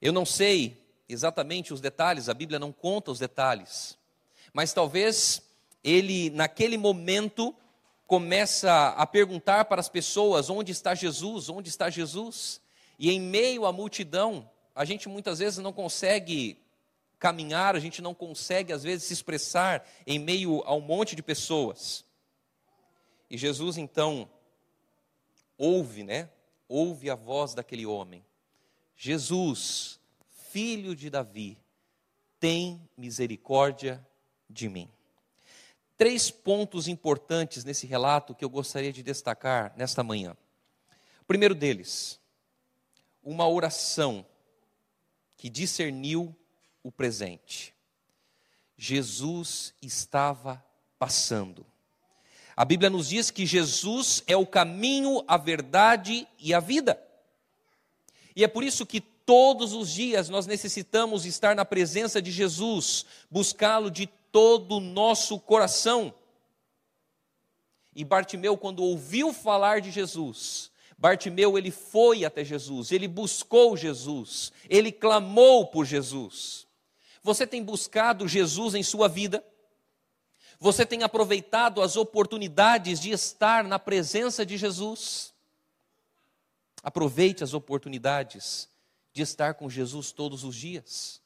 Eu 0.00 0.12
não 0.12 0.24
sei 0.24 0.80
exatamente 1.08 1.74
os 1.74 1.80
detalhes, 1.80 2.28
a 2.28 2.34
Bíblia 2.34 2.56
não 2.56 2.70
conta 2.70 3.10
os 3.10 3.18
detalhes, 3.18 3.98
mas 4.52 4.72
talvez 4.72 5.42
ele, 5.82 6.30
naquele 6.30 6.78
momento, 6.78 7.52
começa 8.06 8.90
a 8.90 9.04
perguntar 9.04 9.64
para 9.64 9.80
as 9.80 9.88
pessoas: 9.88 10.48
onde 10.48 10.70
está 10.70 10.94
Jesus? 10.94 11.48
Onde 11.48 11.68
está 11.68 11.90
Jesus? 11.90 12.60
E 12.96 13.10
em 13.10 13.20
meio 13.20 13.66
à 13.66 13.72
multidão, 13.72 14.48
a 14.72 14.84
gente 14.84 15.08
muitas 15.08 15.40
vezes 15.40 15.58
não 15.58 15.72
consegue 15.72 16.60
caminhar, 17.20 17.76
a 17.76 17.78
gente 17.78 18.00
não 18.00 18.14
consegue 18.14 18.72
às 18.72 18.82
vezes 18.82 19.06
se 19.06 19.12
expressar 19.12 19.86
em 20.06 20.18
meio 20.18 20.62
a 20.64 20.74
um 20.74 20.80
monte 20.80 21.14
de 21.14 21.22
pessoas. 21.22 22.04
E 23.28 23.36
Jesus 23.36 23.76
então 23.76 24.28
ouve, 25.56 26.02
né? 26.02 26.30
Ouve 26.66 27.10
a 27.10 27.14
voz 27.14 27.54
daquele 27.54 27.84
homem. 27.84 28.24
Jesus, 28.96 30.00
filho 30.50 30.96
de 30.96 31.10
Davi, 31.10 31.58
tem 32.40 32.88
misericórdia 32.96 34.04
de 34.48 34.68
mim. 34.68 34.90
Três 35.98 36.30
pontos 36.30 36.88
importantes 36.88 37.64
nesse 37.64 37.86
relato 37.86 38.34
que 38.34 38.44
eu 38.44 38.48
gostaria 38.48 38.92
de 38.92 39.02
destacar 39.02 39.74
nesta 39.76 40.02
manhã. 40.02 40.34
O 41.20 41.24
primeiro 41.26 41.54
deles, 41.54 42.18
uma 43.22 43.46
oração 43.46 44.24
que 45.36 45.50
discerniu 45.50 46.34
o 46.82 46.90
presente. 46.90 47.74
Jesus 48.76 49.74
estava 49.82 50.64
passando. 50.98 51.66
A 52.56 52.64
Bíblia 52.64 52.90
nos 52.90 53.08
diz 53.08 53.30
que 53.30 53.46
Jesus 53.46 54.22
é 54.26 54.36
o 54.36 54.46
caminho, 54.46 55.24
a 55.26 55.36
verdade 55.36 56.26
e 56.38 56.52
a 56.52 56.60
vida. 56.60 57.02
E 58.34 58.44
é 58.44 58.48
por 58.48 58.64
isso 58.64 58.86
que 58.86 59.00
todos 59.00 59.72
os 59.72 59.90
dias 59.90 60.28
nós 60.28 60.46
necessitamos 60.46 61.24
estar 61.24 61.54
na 61.54 61.64
presença 61.64 62.20
de 62.20 62.30
Jesus, 62.30 63.06
buscá-lo 63.30 63.90
de 63.90 64.06
todo 64.32 64.76
o 64.76 64.80
nosso 64.80 65.38
coração. 65.38 66.12
E 67.94 68.04
Bartimeu, 68.04 68.56
quando 68.56 68.82
ouviu 68.82 69.32
falar 69.32 69.80
de 69.80 69.90
Jesus, 69.90 70.70
Bartimeu 70.96 71.56
ele 71.56 71.70
foi 71.70 72.24
até 72.24 72.44
Jesus, 72.44 72.92
ele 72.92 73.08
buscou 73.08 73.76
Jesus, 73.76 74.52
ele 74.68 74.92
clamou 74.92 75.66
por 75.66 75.84
Jesus. 75.84 76.66
Você 77.22 77.46
tem 77.46 77.62
buscado 77.62 78.26
Jesus 78.26 78.74
em 78.74 78.82
sua 78.82 79.08
vida? 79.08 79.44
Você 80.58 80.84
tem 80.84 81.02
aproveitado 81.02 81.80
as 81.80 81.96
oportunidades 81.96 83.00
de 83.00 83.10
estar 83.10 83.64
na 83.64 83.78
presença 83.78 84.44
de 84.44 84.56
Jesus? 84.56 85.34
Aproveite 86.82 87.44
as 87.44 87.54
oportunidades 87.54 88.68
de 89.12 89.22
estar 89.22 89.54
com 89.54 89.68
Jesus 89.68 90.12
todos 90.12 90.44
os 90.44 90.54
dias. 90.54 91.20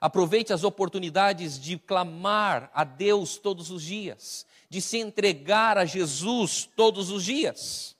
Aproveite 0.00 0.52
as 0.52 0.62
oportunidades 0.62 1.58
de 1.58 1.76
clamar 1.76 2.70
a 2.72 2.84
Deus 2.84 3.36
todos 3.36 3.70
os 3.70 3.82
dias, 3.82 4.46
de 4.70 4.80
se 4.80 4.98
entregar 4.98 5.76
a 5.76 5.84
Jesus 5.84 6.68
todos 6.76 7.10
os 7.10 7.24
dias. 7.24 7.96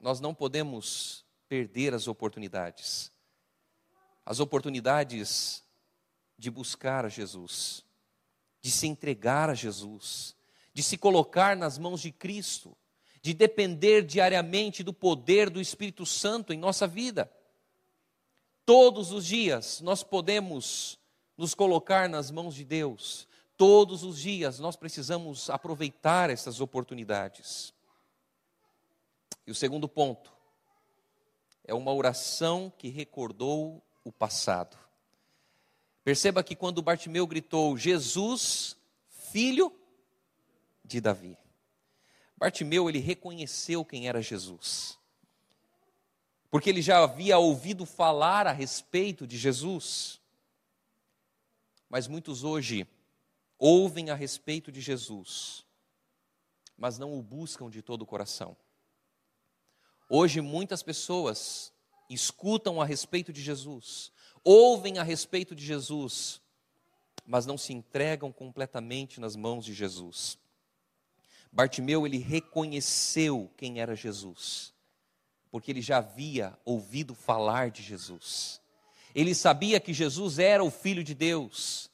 Nós 0.00 0.18
não 0.20 0.34
podemos 0.34 1.24
perder 1.48 1.94
as 1.94 2.08
oportunidades. 2.08 3.11
As 4.24 4.40
oportunidades 4.40 5.62
de 6.38 6.50
buscar 6.50 7.04
a 7.04 7.08
Jesus 7.08 7.84
de 8.62 8.70
se 8.70 8.86
entregar 8.86 9.50
a 9.50 9.54
Jesus, 9.54 10.36
de 10.72 10.82
se 10.82 10.96
colocar 10.96 11.56
nas 11.56 11.76
mãos 11.76 12.00
de 12.00 12.12
Cristo, 12.12 12.74
de 13.20 13.34
depender 13.34 14.02
diariamente 14.02 14.84
do 14.84 14.94
poder 14.94 15.50
do 15.50 15.60
Espírito 15.60 16.06
Santo 16.06 16.52
em 16.52 16.58
nossa 16.58 16.86
vida. 16.86 17.30
Todos 18.64 19.10
os 19.10 19.26
dias 19.26 19.80
nós 19.80 20.04
podemos 20.04 20.98
nos 21.36 21.54
colocar 21.54 22.08
nas 22.08 22.30
mãos 22.30 22.54
de 22.54 22.64
Deus. 22.64 23.26
Todos 23.56 24.04
os 24.04 24.18
dias 24.18 24.60
nós 24.60 24.76
precisamos 24.76 25.50
aproveitar 25.50 26.30
essas 26.30 26.60
oportunidades. 26.60 27.74
E 29.44 29.50
o 29.50 29.54
segundo 29.54 29.88
ponto 29.88 30.32
é 31.64 31.74
uma 31.74 31.92
oração 31.92 32.72
que 32.78 32.88
recordou 32.88 33.82
o 34.04 34.10
passado. 34.10 34.78
Perceba 36.04 36.42
que 36.42 36.56
quando 36.56 36.82
Bartimeu 36.82 37.26
gritou, 37.26 37.76
Jesus, 37.76 38.76
filho 39.08 39.72
de 40.84 41.00
Davi. 41.00 41.38
Bartimeu, 42.36 42.88
ele 42.88 42.98
reconheceu 42.98 43.84
quem 43.84 44.08
era 44.08 44.20
Jesus. 44.20 44.98
Porque 46.50 46.68
ele 46.68 46.82
já 46.82 47.02
havia 47.02 47.38
ouvido 47.38 47.86
falar 47.86 48.46
a 48.46 48.52
respeito 48.52 49.26
de 49.26 49.38
Jesus. 49.38 50.20
Mas 51.88 52.08
muitos 52.08 52.42
hoje 52.42 52.86
ouvem 53.58 54.10
a 54.10 54.14
respeito 54.14 54.72
de 54.72 54.80
Jesus, 54.80 55.64
mas 56.76 56.98
não 56.98 57.16
o 57.16 57.22
buscam 57.22 57.70
de 57.70 57.80
todo 57.80 58.02
o 58.02 58.06
coração. 58.06 58.56
Hoje 60.08 60.40
muitas 60.40 60.82
pessoas 60.82 61.71
escutam 62.14 62.80
a 62.80 62.84
respeito 62.84 63.32
de 63.32 63.42
Jesus, 63.42 64.12
ouvem 64.44 64.98
a 64.98 65.02
respeito 65.02 65.54
de 65.54 65.64
Jesus, 65.64 66.40
mas 67.24 67.46
não 67.46 67.56
se 67.56 67.72
entregam 67.72 68.32
completamente 68.32 69.20
nas 69.20 69.36
mãos 69.36 69.64
de 69.64 69.72
Jesus. 69.72 70.38
Bartimeu, 71.52 72.06
ele 72.06 72.18
reconheceu 72.18 73.50
quem 73.56 73.80
era 73.80 73.94
Jesus, 73.94 74.72
porque 75.50 75.70
ele 75.70 75.82
já 75.82 75.98
havia 75.98 76.58
ouvido 76.64 77.14
falar 77.14 77.70
de 77.70 77.82
Jesus. 77.82 78.60
Ele 79.14 79.34
sabia 79.34 79.78
que 79.78 79.92
Jesus 79.92 80.38
era 80.38 80.64
o 80.64 80.70
Filho 80.70 81.04
de 81.04 81.14
Deus, 81.14 81.90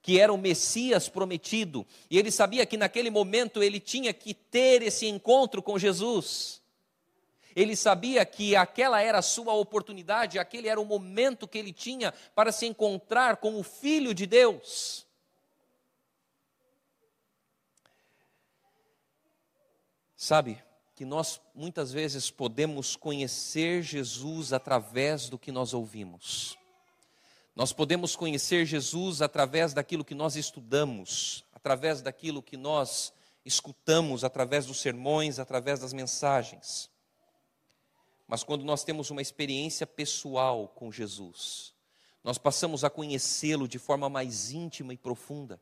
que 0.00 0.18
era 0.18 0.32
o 0.32 0.38
Messias 0.38 1.08
prometido, 1.08 1.86
e 2.10 2.18
ele 2.18 2.30
sabia 2.30 2.64
que 2.64 2.78
naquele 2.78 3.10
momento 3.10 3.62
ele 3.62 3.78
tinha 3.78 4.14
que 4.14 4.32
ter 4.32 4.82
esse 4.82 5.06
encontro 5.06 5.62
com 5.62 5.78
Jesus. 5.78 6.61
Ele 7.54 7.76
sabia 7.76 8.24
que 8.24 8.56
aquela 8.56 9.00
era 9.00 9.18
a 9.18 9.22
sua 9.22 9.54
oportunidade, 9.54 10.38
aquele 10.38 10.68
era 10.68 10.80
o 10.80 10.84
momento 10.84 11.48
que 11.48 11.58
ele 11.58 11.72
tinha 11.72 12.12
para 12.34 12.52
se 12.52 12.66
encontrar 12.66 13.36
com 13.36 13.58
o 13.58 13.62
Filho 13.62 14.14
de 14.14 14.26
Deus. 14.26 15.06
Sabe 20.16 20.62
que 20.94 21.04
nós 21.04 21.40
muitas 21.52 21.90
vezes 21.90 22.30
podemos 22.30 22.94
conhecer 22.94 23.82
Jesus 23.82 24.52
através 24.52 25.28
do 25.28 25.36
que 25.38 25.50
nós 25.50 25.74
ouvimos. 25.74 26.56
Nós 27.56 27.72
podemos 27.72 28.14
conhecer 28.14 28.64
Jesus 28.64 29.20
através 29.20 29.74
daquilo 29.74 30.04
que 30.04 30.14
nós 30.14 30.36
estudamos, 30.36 31.44
através 31.52 32.00
daquilo 32.00 32.42
que 32.42 32.56
nós 32.56 33.12
escutamos, 33.44 34.22
através 34.22 34.66
dos 34.66 34.80
sermões, 34.80 35.38
através 35.38 35.80
das 35.80 35.92
mensagens. 35.92 36.91
Mas 38.26 38.42
quando 38.42 38.64
nós 38.64 38.84
temos 38.84 39.10
uma 39.10 39.22
experiência 39.22 39.86
pessoal 39.86 40.68
com 40.68 40.90
Jesus, 40.90 41.74
nós 42.24 42.38
passamos 42.38 42.84
a 42.84 42.90
conhecê-lo 42.90 43.66
de 43.66 43.78
forma 43.78 44.08
mais 44.08 44.52
íntima 44.52 44.94
e 44.94 44.96
profunda. 44.96 45.60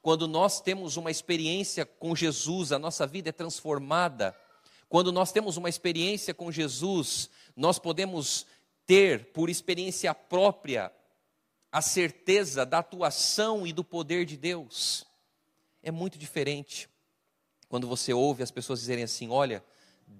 Quando 0.00 0.26
nós 0.26 0.60
temos 0.60 0.96
uma 0.96 1.10
experiência 1.10 1.86
com 1.86 2.14
Jesus, 2.16 2.72
a 2.72 2.78
nossa 2.78 3.06
vida 3.06 3.28
é 3.28 3.32
transformada. 3.32 4.36
Quando 4.88 5.12
nós 5.12 5.30
temos 5.30 5.56
uma 5.56 5.68
experiência 5.68 6.34
com 6.34 6.50
Jesus, 6.50 7.30
nós 7.56 7.78
podemos 7.78 8.44
ter, 8.84 9.32
por 9.32 9.48
experiência 9.48 10.12
própria, 10.12 10.92
a 11.70 11.80
certeza 11.80 12.66
da 12.66 12.80
atuação 12.80 13.66
e 13.66 13.72
do 13.72 13.84
poder 13.84 14.26
de 14.26 14.36
Deus. 14.36 15.06
É 15.82 15.90
muito 15.90 16.18
diferente 16.18 16.88
quando 17.68 17.88
você 17.88 18.12
ouve 18.12 18.42
as 18.42 18.50
pessoas 18.50 18.80
dizerem 18.80 19.04
assim: 19.04 19.30
olha, 19.30 19.64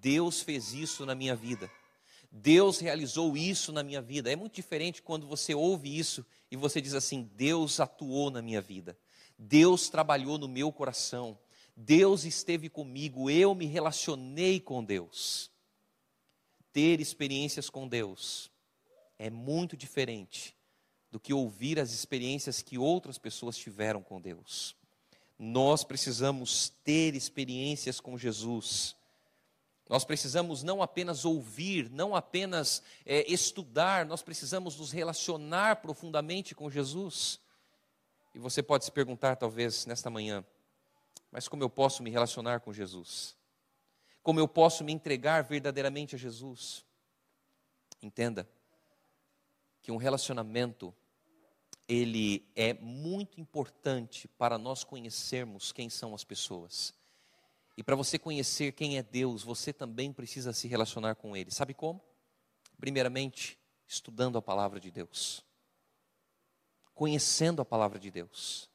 Deus 0.00 0.40
fez 0.40 0.72
isso 0.72 1.04
na 1.06 1.14
minha 1.14 1.34
vida. 1.34 1.70
Deus 2.30 2.78
realizou 2.78 3.36
isso 3.36 3.72
na 3.72 3.82
minha 3.82 4.00
vida. 4.00 4.32
É 4.32 4.36
muito 4.36 4.54
diferente 4.54 5.02
quando 5.02 5.26
você 5.26 5.54
ouve 5.54 5.98
isso 5.98 6.24
e 6.50 6.56
você 6.56 6.80
diz 6.80 6.94
assim: 6.94 7.30
Deus 7.34 7.78
atuou 7.78 8.30
na 8.30 8.40
minha 8.40 8.60
vida, 8.60 8.96
Deus 9.38 9.90
trabalhou 9.90 10.38
no 10.38 10.48
meu 10.48 10.72
coração, 10.72 11.38
Deus 11.76 12.24
esteve 12.24 12.70
comigo, 12.70 13.28
eu 13.28 13.54
me 13.54 13.66
relacionei 13.66 14.58
com 14.58 14.82
Deus. 14.82 15.50
Ter 16.72 17.00
experiências 17.00 17.68
com 17.68 17.86
Deus 17.86 18.50
é 19.18 19.28
muito 19.28 19.76
diferente 19.76 20.56
do 21.10 21.20
que 21.20 21.34
ouvir 21.34 21.78
as 21.78 21.92
experiências 21.92 22.62
que 22.62 22.78
outras 22.78 23.18
pessoas 23.18 23.58
tiveram 23.58 24.02
com 24.02 24.18
Deus. 24.18 24.74
Nós 25.38 25.84
precisamos 25.84 26.70
ter 26.82 27.14
experiências 27.14 28.00
com 28.00 28.16
Jesus. 28.16 28.96
Nós 29.88 30.04
precisamos 30.04 30.62
não 30.62 30.82
apenas 30.82 31.24
ouvir, 31.24 31.90
não 31.90 32.14
apenas 32.14 32.82
é, 33.04 33.30
estudar, 33.30 34.06
nós 34.06 34.22
precisamos 34.22 34.78
nos 34.78 34.90
relacionar 34.90 35.76
profundamente 35.76 36.54
com 36.54 36.70
Jesus. 36.70 37.40
E 38.34 38.38
você 38.38 38.62
pode 38.62 38.84
se 38.84 38.92
perguntar, 38.92 39.36
talvez, 39.36 39.84
nesta 39.84 40.08
manhã, 40.08 40.44
mas 41.30 41.48
como 41.48 41.62
eu 41.62 41.70
posso 41.70 42.02
me 42.02 42.10
relacionar 42.10 42.60
com 42.60 42.72
Jesus? 42.72 43.36
Como 44.22 44.38
eu 44.38 44.48
posso 44.48 44.84
me 44.84 44.92
entregar 44.92 45.42
verdadeiramente 45.42 46.14
a 46.14 46.18
Jesus? 46.18 46.84
Entenda 48.00 48.48
que 49.82 49.90
um 49.90 49.96
relacionamento 49.96 50.94
ele 51.88 52.48
é 52.54 52.72
muito 52.74 53.40
importante 53.40 54.28
para 54.28 54.56
nós 54.56 54.84
conhecermos 54.84 55.72
quem 55.72 55.90
são 55.90 56.14
as 56.14 56.24
pessoas. 56.24 56.94
E 57.76 57.82
para 57.82 57.96
você 57.96 58.18
conhecer 58.18 58.72
quem 58.72 58.98
é 58.98 59.02
Deus, 59.02 59.42
você 59.42 59.72
também 59.72 60.12
precisa 60.12 60.52
se 60.52 60.68
relacionar 60.68 61.14
com 61.14 61.36
Ele. 61.36 61.50
Sabe 61.50 61.72
como? 61.72 62.02
Primeiramente, 62.78 63.58
estudando 63.86 64.36
a 64.36 64.42
palavra 64.42 64.78
de 64.78 64.90
Deus, 64.90 65.44
conhecendo 66.94 67.62
a 67.62 67.64
palavra 67.64 67.98
de 67.98 68.10
Deus, 68.10 68.68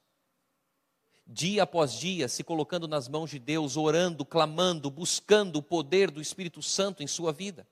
dia 1.26 1.64
após 1.64 1.94
dia, 1.94 2.28
se 2.28 2.44
colocando 2.44 2.88
nas 2.88 3.08
mãos 3.08 3.30
de 3.30 3.38
Deus, 3.38 3.78
orando, 3.78 4.26
clamando, 4.26 4.90
buscando 4.90 5.58
o 5.58 5.64
poder 5.64 6.10
do 6.10 6.22
Espírito 6.22 6.62
Santo 6.64 7.04
em 7.04 7.08
sua 7.08 7.32
vida. 7.32 7.68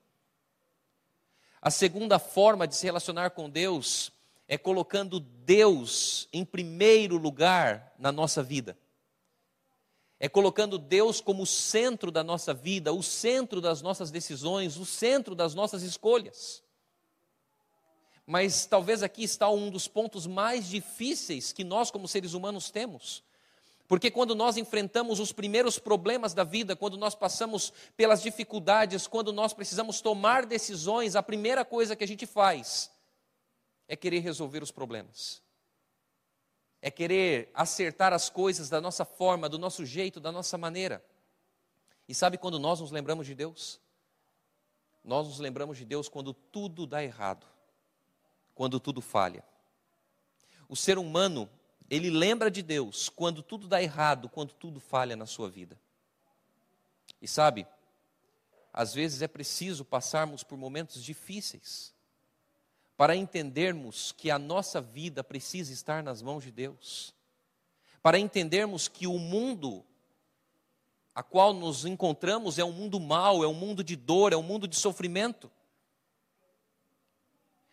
A 1.60 1.70
segunda 1.70 2.18
forma 2.18 2.68
de 2.68 2.76
se 2.76 2.86
relacionar 2.86 3.30
com 3.30 3.50
Deus 3.50 4.12
é 4.46 4.56
colocando 4.56 5.18
Deus 5.18 6.28
em 6.32 6.44
primeiro 6.44 7.16
lugar 7.16 7.92
na 7.98 8.12
nossa 8.12 8.42
vida. 8.42 8.78
É 10.18 10.28
colocando 10.28 10.78
Deus 10.78 11.20
como 11.20 11.42
o 11.42 11.46
centro 11.46 12.10
da 12.10 12.24
nossa 12.24 12.54
vida, 12.54 12.92
o 12.92 13.02
centro 13.02 13.60
das 13.60 13.82
nossas 13.82 14.10
decisões, 14.10 14.76
o 14.76 14.86
centro 14.86 15.34
das 15.34 15.54
nossas 15.54 15.82
escolhas. 15.82 16.62
Mas 18.26 18.66
talvez 18.66 19.02
aqui 19.02 19.22
está 19.22 19.48
um 19.48 19.70
dos 19.70 19.86
pontos 19.86 20.26
mais 20.26 20.68
difíceis 20.68 21.52
que 21.52 21.62
nós, 21.62 21.90
como 21.90 22.08
seres 22.08 22.32
humanos, 22.32 22.70
temos. 22.70 23.22
Porque 23.86 24.10
quando 24.10 24.34
nós 24.34 24.56
enfrentamos 24.56 25.20
os 25.20 25.32
primeiros 25.32 25.78
problemas 25.78 26.34
da 26.34 26.42
vida, 26.42 26.74
quando 26.74 26.96
nós 26.96 27.14
passamos 27.14 27.72
pelas 27.96 28.20
dificuldades, 28.22 29.06
quando 29.06 29.32
nós 29.32 29.52
precisamos 29.52 30.00
tomar 30.00 30.44
decisões, 30.44 31.14
a 31.14 31.22
primeira 31.22 31.64
coisa 31.64 31.94
que 31.94 32.02
a 32.02 32.08
gente 32.08 32.26
faz 32.26 32.90
é 33.86 33.94
querer 33.94 34.20
resolver 34.20 34.62
os 34.62 34.72
problemas. 34.72 35.45
É 36.86 36.90
querer 36.92 37.50
acertar 37.52 38.12
as 38.12 38.30
coisas 38.30 38.68
da 38.68 38.80
nossa 38.80 39.04
forma, 39.04 39.48
do 39.48 39.58
nosso 39.58 39.84
jeito, 39.84 40.20
da 40.20 40.30
nossa 40.30 40.56
maneira. 40.56 41.04
E 42.08 42.14
sabe 42.14 42.38
quando 42.38 42.60
nós 42.60 42.78
nos 42.78 42.92
lembramos 42.92 43.26
de 43.26 43.34
Deus? 43.34 43.80
Nós 45.02 45.26
nos 45.26 45.40
lembramos 45.40 45.76
de 45.76 45.84
Deus 45.84 46.08
quando 46.08 46.32
tudo 46.32 46.86
dá 46.86 47.02
errado, 47.02 47.44
quando 48.54 48.78
tudo 48.78 49.00
falha. 49.00 49.44
O 50.68 50.76
ser 50.76 50.96
humano, 50.96 51.50
ele 51.90 52.08
lembra 52.08 52.48
de 52.52 52.62
Deus 52.62 53.08
quando 53.08 53.42
tudo 53.42 53.66
dá 53.66 53.82
errado, 53.82 54.28
quando 54.28 54.52
tudo 54.52 54.78
falha 54.78 55.16
na 55.16 55.26
sua 55.26 55.50
vida. 55.50 55.76
E 57.20 57.26
sabe, 57.26 57.66
às 58.72 58.94
vezes 58.94 59.22
é 59.22 59.26
preciso 59.26 59.84
passarmos 59.84 60.44
por 60.44 60.56
momentos 60.56 61.02
difíceis 61.02 61.95
para 62.96 63.14
entendermos 63.14 64.12
que 64.12 64.30
a 64.30 64.38
nossa 64.38 64.80
vida 64.80 65.22
precisa 65.22 65.72
estar 65.72 66.02
nas 66.02 66.22
mãos 66.22 66.42
de 66.42 66.50
Deus, 66.50 67.14
para 68.02 68.18
entendermos 68.18 68.88
que 68.88 69.06
o 69.06 69.18
mundo 69.18 69.84
a 71.14 71.22
qual 71.22 71.54
nos 71.54 71.86
encontramos 71.86 72.58
é 72.58 72.64
um 72.64 72.72
mundo 72.72 73.00
mau, 73.00 73.42
é 73.42 73.48
um 73.48 73.54
mundo 73.54 73.82
de 73.82 73.96
dor, 73.96 74.34
é 74.34 74.36
um 74.36 74.42
mundo 74.42 74.68
de 74.68 74.76
sofrimento. 74.76 75.50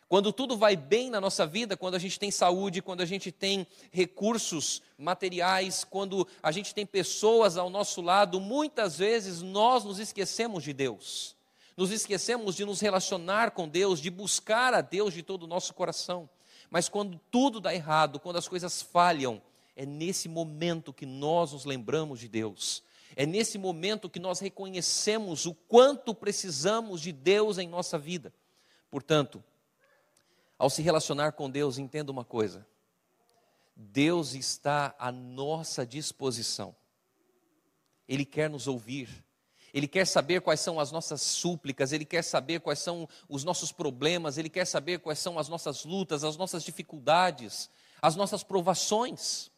Quando 0.07 0.31
tudo 0.31 0.55
vai 0.55 0.77
bem 0.77 1.09
na 1.09 1.19
nossa 1.19 1.45
vida, 1.45 1.75
quando 1.75 1.95
a 1.95 1.99
gente 1.99 2.17
tem 2.17 2.31
saúde, 2.31 2.81
quando 2.81 3.01
a 3.01 3.05
gente 3.05 3.31
tem 3.31 3.67
recursos 3.91 4.81
materiais, 4.97 5.83
quando 5.83 6.25
a 6.41 6.51
gente 6.51 6.73
tem 6.73 6.86
pessoas 6.86 7.57
ao 7.57 7.69
nosso 7.69 8.01
lado, 8.01 8.39
muitas 8.39 8.97
vezes 8.97 9.41
nós 9.41 9.83
nos 9.83 9.99
esquecemos 9.99 10.63
de 10.63 10.71
Deus. 10.71 11.36
Nos 11.75 11.91
esquecemos 11.91 12.55
de 12.55 12.65
nos 12.65 12.79
relacionar 12.79 13.51
com 13.51 13.67
Deus, 13.67 13.99
de 13.99 14.09
buscar 14.09 14.73
a 14.73 14.81
Deus 14.81 15.13
de 15.13 15.23
todo 15.23 15.43
o 15.43 15.47
nosso 15.47 15.73
coração. 15.73 16.29
Mas 16.69 16.88
quando 16.88 17.19
tudo 17.31 17.59
dá 17.59 17.73
errado, 17.73 18.19
quando 18.19 18.38
as 18.38 18.47
coisas 18.47 18.81
falham, 18.81 19.41
é 19.75 19.86
nesse 19.86 20.29
momento 20.29 20.93
que 20.93 21.05
nós 21.05 21.51
nos 21.51 21.65
lembramos 21.65 22.19
de 22.19 22.27
Deus. 22.27 22.83
É 23.15 23.25
nesse 23.25 23.57
momento 23.57 24.09
que 24.09 24.19
nós 24.19 24.39
reconhecemos 24.39 25.45
o 25.45 25.53
quanto 25.53 26.15
precisamos 26.15 27.01
de 27.01 27.12
Deus 27.12 27.57
em 27.57 27.67
nossa 27.67 27.97
vida. 27.97 28.33
Portanto, 28.89 29.43
ao 30.57 30.69
se 30.69 30.81
relacionar 30.81 31.33
com 31.33 31.49
Deus, 31.49 31.77
entenda 31.77 32.12
uma 32.12 32.23
coisa: 32.23 32.65
Deus 33.75 34.33
está 34.33 34.95
à 34.97 35.12
nossa 35.12 35.86
disposição. 35.86 36.75
Ele 38.07 38.25
quer 38.25 38.49
nos 38.49 38.67
ouvir, 38.67 39.23
ele 39.73 39.88
quer 39.88 40.05
saber 40.05 40.41
quais 40.41 40.59
são 40.59 40.79
as 40.79 40.91
nossas 40.91 41.19
súplicas, 41.21 41.91
Ele 41.91 42.05
quer 42.05 42.21
saber 42.21 42.59
quais 42.59 42.77
são 42.77 43.09
os 43.27 43.43
nossos 43.43 43.71
problemas, 43.71 44.38
Ele 44.38 44.49
quer 44.49 44.65
saber 44.65 44.99
quais 44.99 45.17
são 45.17 45.39
as 45.39 45.49
nossas 45.49 45.83
lutas, 45.83 46.23
as 46.23 46.38
nossas 46.38 46.63
dificuldades, 46.63 47.71
as 47.99 48.15
nossas 48.15 48.43
provações. 48.43 49.51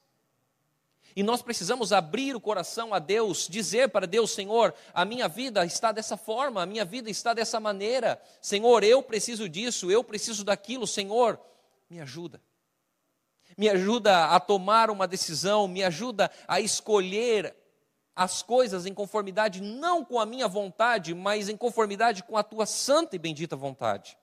E 1.17 1.21
nós 1.21 1.41
precisamos 1.41 1.91
abrir 1.91 2.33
o 2.33 2.39
coração 2.39 2.93
a 2.93 2.99
Deus, 2.99 3.45
dizer 3.49 3.89
para 3.89 4.07
Deus: 4.07 4.31
Senhor, 4.31 4.73
a 4.93 5.03
minha 5.03 5.27
vida 5.27 5.65
está 5.65 5.91
dessa 5.91 6.15
forma, 6.15 6.61
a 6.61 6.65
minha 6.65 6.85
vida 6.85 7.09
está 7.09 7.33
dessa 7.33 7.59
maneira. 7.59 8.21
Senhor, 8.41 8.85
eu 8.85 9.03
preciso 9.03 9.49
disso, 9.49 9.91
eu 9.91 10.01
preciso 10.03 10.45
daquilo. 10.45 10.87
Senhor, 10.87 11.37
me 11.89 11.99
ajuda. 11.99 12.41
Me 13.57 13.69
ajuda 13.69 14.27
a 14.27 14.39
tomar 14.39 14.89
uma 14.89 15.07
decisão, 15.07 15.67
me 15.67 15.83
ajuda 15.83 16.31
a 16.47 16.59
escolher 16.61 17.55
as 18.15 18.41
coisas 18.41 18.85
em 18.85 18.93
conformidade 18.93 19.61
não 19.61 20.05
com 20.05 20.19
a 20.19 20.25
minha 20.25 20.47
vontade, 20.47 21.13
mas 21.13 21.49
em 21.49 21.57
conformidade 21.57 22.23
com 22.23 22.37
a 22.37 22.43
tua 22.43 22.65
santa 22.65 23.15
e 23.15 23.19
bendita 23.19 23.55
vontade. 23.55 24.17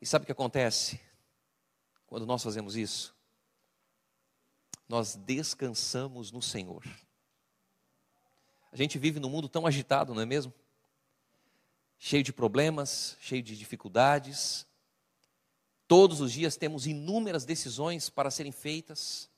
E 0.00 0.06
sabe 0.06 0.24
o 0.24 0.26
que 0.26 0.32
acontece 0.32 1.00
quando 2.06 2.26
nós 2.26 2.42
fazemos 2.42 2.76
isso? 2.76 3.14
Nós 4.88 5.14
descansamos 5.14 6.32
no 6.32 6.42
Senhor. 6.42 6.82
A 8.72 8.76
gente 8.76 8.98
vive 8.98 9.20
num 9.20 9.30
mundo 9.30 9.48
tão 9.48 9.66
agitado, 9.66 10.14
não 10.14 10.22
é 10.22 10.26
mesmo? 10.26 10.52
Cheio 11.98 12.22
de 12.22 12.32
problemas, 12.32 13.16
cheio 13.20 13.42
de 13.42 13.56
dificuldades. 13.56 14.66
Todos 15.86 16.20
os 16.20 16.32
dias 16.32 16.56
temos 16.56 16.86
inúmeras 16.86 17.44
decisões 17.44 18.10
para 18.10 18.30
serem 18.30 18.52
feitas. 18.52 19.28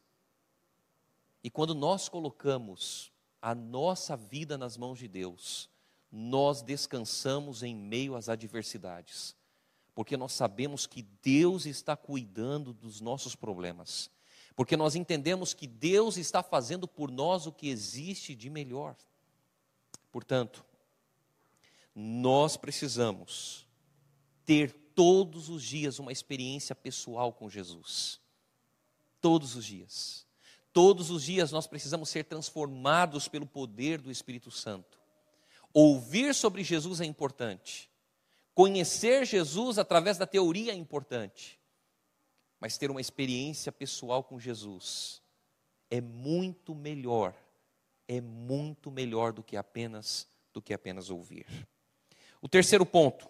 E 1.43 1.51
quando 1.51 1.75
nós 1.75 2.09
colocamos 2.09 3.13
a 3.41 3.55
nossa 3.55 4.17
vida 4.17 4.59
nas 4.59 4.77
mãos 4.77 4.99
de 4.99 5.09
Deus, 5.09 5.71
nós 6.11 6.61
descansamos 6.63 7.63
em 7.63 7.75
meio 7.75 8.15
às 8.15 8.29
adversidades, 8.29 9.35
porque 9.95 10.17
nós 10.17 10.33
sabemos 10.33 10.87
que 10.87 11.03
Deus 11.23 11.67
está 11.67 11.97
cuidando 11.97 12.73
dos 12.73 13.01
nossos 13.01 13.35
problemas, 13.35 14.11
porque 14.55 14.77
nós 14.77 14.95
entendemos 14.95 15.55
que 15.55 15.67
Deus 15.67 16.17
está 16.17 16.43
fazendo 16.43 16.87
por 16.87 17.11
nós 17.11 17.47
o 17.47 17.53
que 17.53 17.69
existe 17.69 18.35
de 18.35 18.51
melhor. 18.51 18.97
Portanto, 20.11 20.65
nós 21.95 22.57
precisamos 22.57 23.67
ter 24.45 24.73
todos 24.95 25.49
os 25.49 25.63
dias 25.63 25.99
uma 25.99 26.13
experiência 26.13 26.75
pessoal 26.75 27.33
com 27.33 27.49
Jesus. 27.49 28.21
Todos 29.21 29.55
os 29.55 29.65
dias. 29.65 30.27
Todos 30.73 31.11
os 31.11 31.25
dias 31.25 31.51
nós 31.51 31.67
precisamos 31.67 32.09
ser 32.09 32.25
transformados 32.25 33.29
pelo 33.29 33.47
poder 33.47 34.01
do 34.01 34.11
Espírito 34.11 34.51
Santo. 34.51 35.01
Ouvir 35.73 36.35
sobre 36.35 36.63
Jesus 36.63 37.01
é 37.01 37.05
importante. 37.05 37.91
Conhecer 38.55 39.25
Jesus 39.25 39.79
através 39.79 40.19
da 40.19 40.27
teoria 40.27 40.73
é 40.73 40.77
importante. 40.77 41.59
Mas 42.59 42.77
ter 42.77 42.91
uma 42.91 43.01
experiência 43.01 43.73
pessoal 43.73 44.23
com 44.23 44.39
Jesus 44.39 45.23
é 45.91 46.01
muito 46.01 46.75
melhor. 46.75 47.35
É 48.07 48.21
muito 48.21 48.91
melhor 48.91 49.33
do 49.33 49.43
que 49.43 49.57
apenas 49.57 50.29
do 50.53 50.61
que 50.61 50.75
apenas 50.75 51.11
ouvir. 51.11 51.47
O 52.43 52.49
terceiro 52.49 52.85
ponto, 52.85 53.29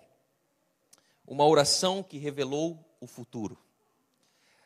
uma 1.27 1.45
oração 1.47 2.03
que 2.03 2.19
revelou 2.19 2.79
o 3.01 3.07
futuro. 3.07 3.59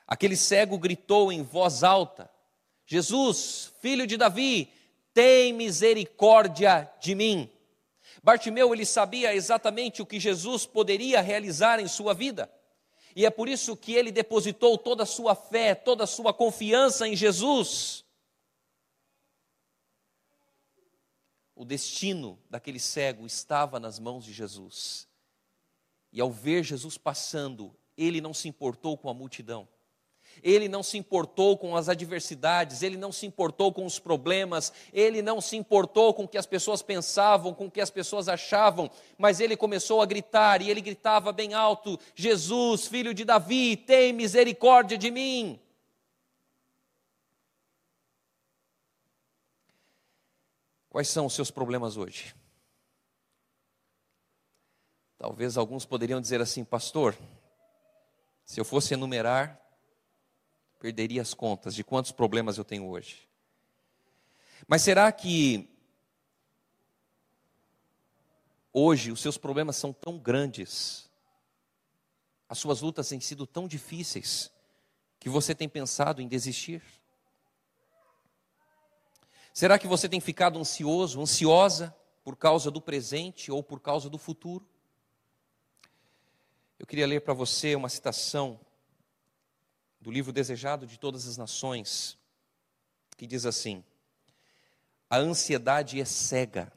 Aquele 0.06 0.36
cego 0.36 0.78
gritou 0.78 1.32
em 1.32 1.42
voz 1.42 1.82
alta: 1.82 2.30
Jesus, 2.86 3.72
filho 3.80 4.06
de 4.06 4.16
Davi, 4.16 4.70
tem 5.12 5.52
misericórdia 5.52 6.90
de 7.00 7.14
mim. 7.14 7.50
Bartimeu 8.22 8.72
ele 8.74 8.86
sabia 8.86 9.34
exatamente 9.34 10.02
o 10.02 10.06
que 10.06 10.18
Jesus 10.18 10.66
poderia 10.66 11.20
realizar 11.20 11.78
em 11.78 11.86
sua 11.86 12.14
vida. 12.14 12.50
E 13.14 13.24
é 13.24 13.30
por 13.30 13.48
isso 13.48 13.76
que 13.76 13.92
ele 13.92 14.10
depositou 14.10 14.76
toda 14.76 15.04
a 15.04 15.06
sua 15.06 15.34
fé, 15.34 15.74
toda 15.74 16.04
a 16.04 16.06
sua 16.06 16.32
confiança 16.32 17.06
em 17.06 17.14
Jesus. 17.14 18.04
O 21.54 21.64
destino 21.64 22.38
daquele 22.50 22.80
cego 22.80 23.24
estava 23.24 23.78
nas 23.78 23.98
mãos 24.00 24.24
de 24.24 24.32
Jesus. 24.32 25.06
E 26.12 26.20
ao 26.20 26.30
ver 26.30 26.64
Jesus 26.64 26.98
passando, 26.98 27.76
ele 27.96 28.20
não 28.20 28.34
se 28.34 28.48
importou 28.48 28.98
com 28.98 29.08
a 29.08 29.14
multidão. 29.14 29.68
Ele 30.44 30.68
não 30.68 30.82
se 30.82 30.98
importou 30.98 31.56
com 31.56 31.74
as 31.74 31.88
adversidades, 31.88 32.82
ele 32.82 32.98
não 32.98 33.10
se 33.10 33.24
importou 33.24 33.72
com 33.72 33.86
os 33.86 33.98
problemas, 33.98 34.70
ele 34.92 35.22
não 35.22 35.40
se 35.40 35.56
importou 35.56 36.12
com 36.12 36.24
o 36.24 36.28
que 36.28 36.36
as 36.36 36.44
pessoas 36.44 36.82
pensavam, 36.82 37.54
com 37.54 37.64
o 37.64 37.70
que 37.70 37.80
as 37.80 37.90
pessoas 37.90 38.28
achavam, 38.28 38.90
mas 39.16 39.40
ele 39.40 39.56
começou 39.56 40.02
a 40.02 40.06
gritar 40.06 40.60
e 40.60 40.70
ele 40.70 40.82
gritava 40.82 41.32
bem 41.32 41.54
alto: 41.54 41.98
Jesus, 42.14 42.86
filho 42.86 43.14
de 43.14 43.24
Davi, 43.24 43.74
tem 43.74 44.12
misericórdia 44.12 44.98
de 44.98 45.10
mim. 45.10 45.58
Quais 50.90 51.08
são 51.08 51.24
os 51.24 51.32
seus 51.32 51.50
problemas 51.50 51.96
hoje? 51.96 52.36
Talvez 55.16 55.56
alguns 55.56 55.86
poderiam 55.86 56.20
dizer 56.20 56.42
assim, 56.42 56.62
pastor, 56.62 57.16
se 58.44 58.60
eu 58.60 58.64
fosse 58.64 58.92
enumerar, 58.92 59.63
perderia 60.84 61.22
as 61.22 61.32
contas 61.32 61.74
de 61.74 61.82
quantos 61.82 62.12
problemas 62.12 62.58
eu 62.58 62.64
tenho 62.64 62.86
hoje. 62.86 63.26
Mas 64.68 64.82
será 64.82 65.10
que 65.10 65.74
hoje 68.70 69.10
os 69.10 69.18
seus 69.18 69.38
problemas 69.38 69.76
são 69.76 69.94
tão 69.94 70.18
grandes, 70.18 71.10
as 72.46 72.58
suas 72.58 72.82
lutas 72.82 73.08
têm 73.08 73.18
sido 73.18 73.46
tão 73.46 73.66
difíceis, 73.66 74.52
que 75.18 75.30
você 75.30 75.54
tem 75.54 75.70
pensado 75.70 76.20
em 76.20 76.28
desistir? 76.28 76.82
Será 79.54 79.78
que 79.78 79.86
você 79.86 80.06
tem 80.06 80.20
ficado 80.20 80.58
ansioso, 80.58 81.18
ansiosa 81.18 81.96
por 82.22 82.36
causa 82.36 82.70
do 82.70 82.82
presente 82.82 83.50
ou 83.50 83.62
por 83.62 83.80
causa 83.80 84.10
do 84.10 84.18
futuro? 84.18 84.68
Eu 86.78 86.86
queria 86.86 87.06
ler 87.06 87.22
para 87.22 87.32
você 87.32 87.74
uma 87.74 87.88
citação 87.88 88.60
do 90.04 90.10
livro 90.10 90.34
Desejado 90.34 90.86
de 90.86 90.98
Todas 90.98 91.26
as 91.26 91.38
Nações, 91.38 92.18
que 93.16 93.26
diz 93.26 93.46
assim: 93.46 93.82
A 95.08 95.16
ansiedade 95.16 95.98
é 95.98 96.04
cega 96.04 96.70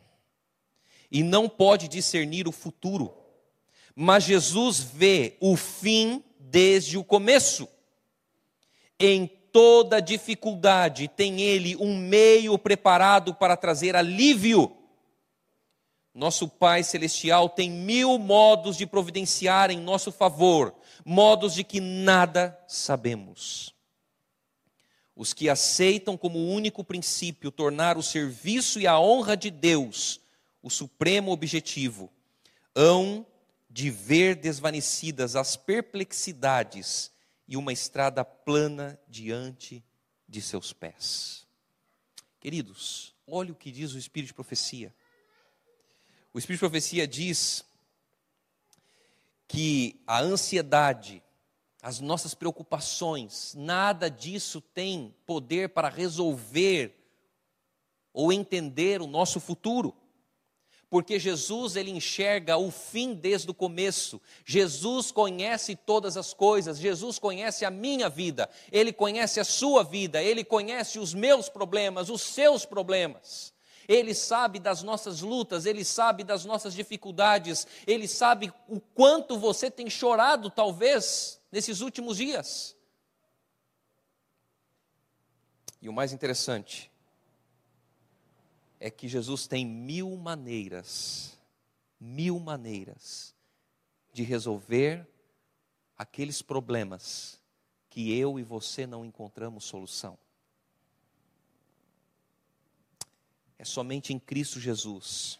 e 1.11 1.21
não 1.23 1.49
pode 1.49 1.89
discernir 1.89 2.47
o 2.47 2.53
futuro, 2.53 3.13
mas 3.93 4.23
Jesus 4.23 4.79
vê 4.79 5.35
o 5.41 5.57
fim 5.57 6.23
desde 6.39 6.97
o 6.97 7.03
começo. 7.03 7.67
Em 8.97 9.27
toda 9.27 9.99
dificuldade 9.99 11.09
tem 11.09 11.41
ele 11.41 11.75
um 11.75 11.97
meio 11.97 12.57
preparado 12.57 13.35
para 13.35 13.57
trazer 13.57 13.93
alívio. 13.93 14.73
Nosso 16.17 16.47
Pai 16.47 16.83
Celestial 16.83 17.47
tem 17.47 17.69
mil 17.69 18.17
modos 18.17 18.75
de 18.75 18.87
providenciar 18.87 19.69
em 19.69 19.79
nosso 19.79 20.11
favor, 20.11 20.73
modos 21.05 21.53
de 21.53 21.63
que 21.63 21.79
nada 21.79 22.59
sabemos. 22.67 23.71
Os 25.15 25.31
que 25.31 25.47
aceitam 25.47 26.17
como 26.17 26.51
único 26.51 26.83
princípio 26.83 27.51
tornar 27.51 27.99
o 27.99 28.01
serviço 28.01 28.79
e 28.79 28.87
a 28.87 28.99
honra 28.99 29.37
de 29.37 29.51
Deus 29.51 30.19
o 30.63 30.71
supremo 30.71 31.31
objetivo, 31.31 32.11
hão 32.73 33.23
de 33.69 33.91
ver 33.91 34.35
desvanecidas 34.37 35.35
as 35.35 35.55
perplexidades 35.55 37.11
e 37.47 37.55
uma 37.55 37.71
estrada 37.71 38.25
plana 38.25 38.99
diante 39.07 39.85
de 40.27 40.41
seus 40.41 40.73
pés. 40.73 41.45
Queridos, 42.39 43.13
olhe 43.27 43.51
o 43.51 43.55
que 43.55 43.71
diz 43.71 43.93
o 43.93 43.99
Espírito 43.99 44.29
de 44.29 44.33
profecia. 44.33 44.91
O 46.33 46.39
Espírito 46.39 46.59
de 46.59 46.69
Profecia 46.69 47.07
diz 47.07 47.65
que 49.47 50.01
a 50.05 50.19
ansiedade, 50.19 51.23
as 51.81 51.99
nossas 51.99 52.33
preocupações, 52.33 53.53
nada 53.55 54.09
disso 54.09 54.61
tem 54.61 55.15
poder 55.25 55.69
para 55.69 55.89
resolver 55.89 56.95
ou 58.13 58.33
entender 58.33 59.01
o 59.01 59.07
nosso 59.07 59.39
futuro. 59.39 59.95
Porque 60.89 61.19
Jesus 61.19 61.75
ele 61.75 61.91
enxerga 61.91 62.57
o 62.57 62.71
fim 62.71 63.13
desde 63.13 63.51
o 63.51 63.53
começo. 63.53 64.21
Jesus 64.45 65.11
conhece 65.11 65.75
todas 65.75 66.15
as 66.15 66.33
coisas. 66.33 66.77
Jesus 66.77 67.19
conhece 67.19 67.65
a 67.65 67.71
minha 67.71 68.09
vida. 68.09 68.49
Ele 68.71 68.93
conhece 68.93 69.39
a 69.39 69.43
sua 69.43 69.83
vida. 69.83 70.23
Ele 70.23 70.45
conhece 70.45 70.97
os 70.97 71.13
meus 71.13 71.49
problemas, 71.49 72.09
os 72.09 72.21
seus 72.21 72.65
problemas. 72.65 73.53
Ele 73.87 74.13
sabe 74.13 74.59
das 74.59 74.83
nossas 74.83 75.21
lutas, 75.21 75.65
Ele 75.65 75.85
sabe 75.85 76.23
das 76.23 76.43
nossas 76.43 76.73
dificuldades, 76.73 77.65
Ele 77.85 78.07
sabe 78.07 78.53
o 78.67 78.79
quanto 78.79 79.39
você 79.39 79.71
tem 79.71 79.89
chorado, 79.89 80.49
talvez, 80.49 81.39
nesses 81.51 81.81
últimos 81.81 82.17
dias. 82.17 82.75
E 85.81 85.87
o 85.87 85.93
mais 85.93 86.11
interessante 86.11 86.91
é 88.79 88.89
que 88.89 89.07
Jesus 89.07 89.47
tem 89.47 89.65
mil 89.65 90.15
maneiras, 90.17 91.37
mil 91.99 92.39
maneiras 92.39 93.33
de 94.11 94.23
resolver 94.23 95.07
aqueles 95.97 96.41
problemas 96.41 97.39
que 97.89 98.15
eu 98.17 98.39
e 98.39 98.43
você 98.43 98.85
não 98.85 99.05
encontramos 99.05 99.63
solução. 99.63 100.17
É 103.59 103.65
somente 103.65 104.13
em 104.13 104.19
Cristo 104.19 104.59
Jesus 104.59 105.39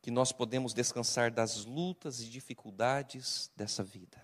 que 0.00 0.10
nós 0.10 0.32
podemos 0.32 0.74
descansar 0.74 1.30
das 1.32 1.64
lutas 1.64 2.20
e 2.20 2.28
dificuldades 2.28 3.50
dessa 3.56 3.82
vida. 3.82 4.22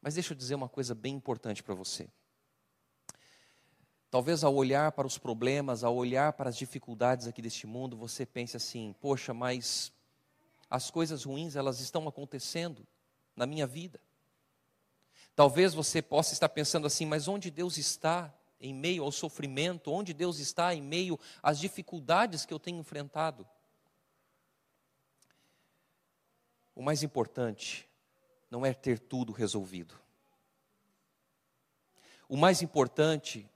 Mas 0.00 0.14
deixa 0.14 0.32
eu 0.32 0.36
dizer 0.36 0.54
uma 0.54 0.68
coisa 0.68 0.94
bem 0.94 1.14
importante 1.14 1.62
para 1.62 1.74
você. 1.74 2.08
Talvez 4.10 4.42
ao 4.42 4.54
olhar 4.54 4.92
para 4.92 5.06
os 5.06 5.18
problemas, 5.18 5.84
ao 5.84 5.94
olhar 5.94 6.32
para 6.32 6.48
as 6.48 6.56
dificuldades 6.56 7.26
aqui 7.26 7.42
deste 7.42 7.66
mundo, 7.66 7.96
você 7.96 8.24
pense 8.24 8.56
assim: 8.56 8.94
poxa, 8.98 9.34
mas 9.34 9.92
as 10.70 10.90
coisas 10.90 11.24
ruins 11.24 11.54
elas 11.54 11.80
estão 11.80 12.08
acontecendo 12.08 12.86
na 13.36 13.46
minha 13.46 13.66
vida. 13.66 14.00
Talvez 15.36 15.74
você 15.74 16.00
possa 16.00 16.32
estar 16.32 16.48
pensando 16.48 16.86
assim: 16.86 17.04
mas 17.04 17.28
onde 17.28 17.50
Deus 17.50 17.76
está 17.76 18.34
em 18.60 18.74
meio 18.74 19.02
ao 19.02 19.10
sofrimento, 19.10 19.90
onde 19.90 20.12
Deus 20.12 20.38
está 20.38 20.74
em 20.74 20.82
meio 20.82 21.18
às 21.42 21.58
dificuldades 21.58 22.44
que 22.44 22.52
eu 22.52 22.58
tenho 22.58 22.78
enfrentado. 22.78 23.48
O 26.74 26.82
mais 26.82 27.02
importante 27.02 27.88
não 28.50 28.64
é 28.64 28.74
ter 28.74 28.98
tudo 28.98 29.32
resolvido. 29.32 29.98
O 32.28 32.36
mais 32.36 32.62
importante 32.62 33.48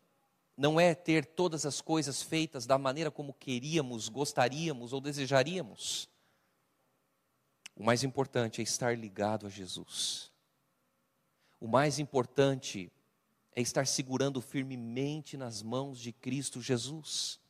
não 0.56 0.80
é 0.80 0.94
ter 0.94 1.24
todas 1.24 1.66
as 1.66 1.80
coisas 1.80 2.22
feitas 2.22 2.66
da 2.66 2.78
maneira 2.78 3.10
como 3.10 3.34
queríamos, 3.34 4.08
gostaríamos 4.08 4.92
ou 4.92 5.00
desejaríamos. 5.00 6.08
O 7.76 7.82
mais 7.82 8.04
importante 8.04 8.60
é 8.60 8.64
estar 8.64 8.96
ligado 8.96 9.46
a 9.46 9.50
Jesus. 9.50 10.30
O 11.60 11.66
mais 11.66 11.98
importante 11.98 12.92
é 13.54 13.60
estar 13.60 13.86
segurando 13.86 14.40
firmemente 14.40 15.36
nas 15.36 15.62
mãos 15.62 16.00
de 16.00 16.12
Cristo 16.12 16.60
Jesus. 16.60 17.40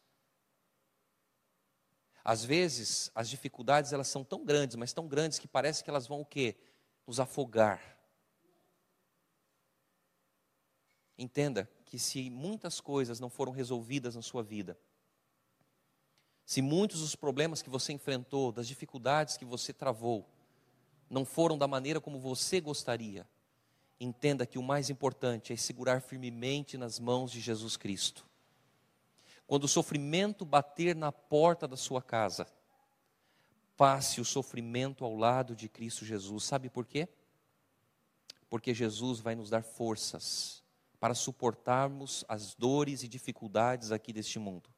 Às 2.22 2.44
vezes, 2.44 3.10
as 3.14 3.28
dificuldades 3.28 3.92
elas 3.92 4.08
são 4.08 4.24
tão 4.24 4.44
grandes, 4.44 4.76
mas 4.76 4.92
tão 4.92 5.08
grandes 5.08 5.38
que 5.38 5.48
parece 5.48 5.82
que 5.82 5.90
elas 5.90 6.06
vão 6.06 6.20
o 6.20 6.26
quê? 6.26 6.56
Nos 7.06 7.20
afogar. 7.20 7.98
Entenda 11.16 11.70
que 11.84 11.98
se 11.98 12.28
muitas 12.28 12.80
coisas 12.80 13.20
não 13.20 13.30
foram 13.30 13.52
resolvidas 13.52 14.14
na 14.14 14.22
sua 14.22 14.42
vida, 14.42 14.78
se 16.44 16.60
muitos 16.60 17.00
dos 17.00 17.14
problemas 17.14 17.62
que 17.62 17.70
você 17.70 17.92
enfrentou, 17.92 18.52
das 18.52 18.68
dificuldades 18.68 19.36
que 19.36 19.44
você 19.44 19.72
travou, 19.72 20.28
não 21.08 21.24
foram 21.24 21.56
da 21.56 21.66
maneira 21.66 22.00
como 22.00 22.18
você 22.18 22.60
gostaria, 22.60 23.26
entenda 23.98 24.46
que 24.46 24.58
o 24.58 24.62
mais 24.62 24.90
importante 24.90 25.52
é 25.52 25.56
segurar 25.56 26.00
firmemente 26.00 26.76
nas 26.76 26.98
mãos 26.98 27.30
de 27.30 27.40
Jesus 27.40 27.76
Cristo. 27.76 28.26
Quando 29.46 29.64
o 29.64 29.68
sofrimento 29.68 30.44
bater 30.44 30.96
na 30.96 31.12
porta 31.12 31.68
da 31.68 31.76
sua 31.76 32.02
casa, 32.02 32.46
passe 33.76 34.20
o 34.20 34.24
sofrimento 34.24 35.04
ao 35.04 35.16
lado 35.16 35.54
de 35.54 35.68
Cristo 35.68 36.04
Jesus. 36.04 36.44
Sabe 36.44 36.70
por 36.70 36.86
quê? 36.86 37.08
Porque 38.48 38.72
Jesus 38.72 39.20
vai 39.20 39.34
nos 39.34 39.50
dar 39.50 39.62
forças 39.62 40.62
para 40.98 41.14
suportarmos 41.14 42.24
as 42.28 42.54
dores 42.54 43.02
e 43.02 43.08
dificuldades 43.08 43.92
aqui 43.92 44.12
deste 44.12 44.38
mundo. 44.38 44.70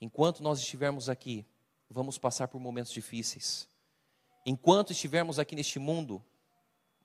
Enquanto 0.00 0.42
nós 0.42 0.60
estivermos 0.60 1.08
aqui, 1.08 1.46
vamos 1.88 2.18
passar 2.18 2.48
por 2.48 2.60
momentos 2.60 2.92
difíceis. 2.92 3.68
Enquanto 4.44 4.92
estivermos 4.92 5.38
aqui 5.38 5.56
neste 5.56 5.78
mundo, 5.78 6.24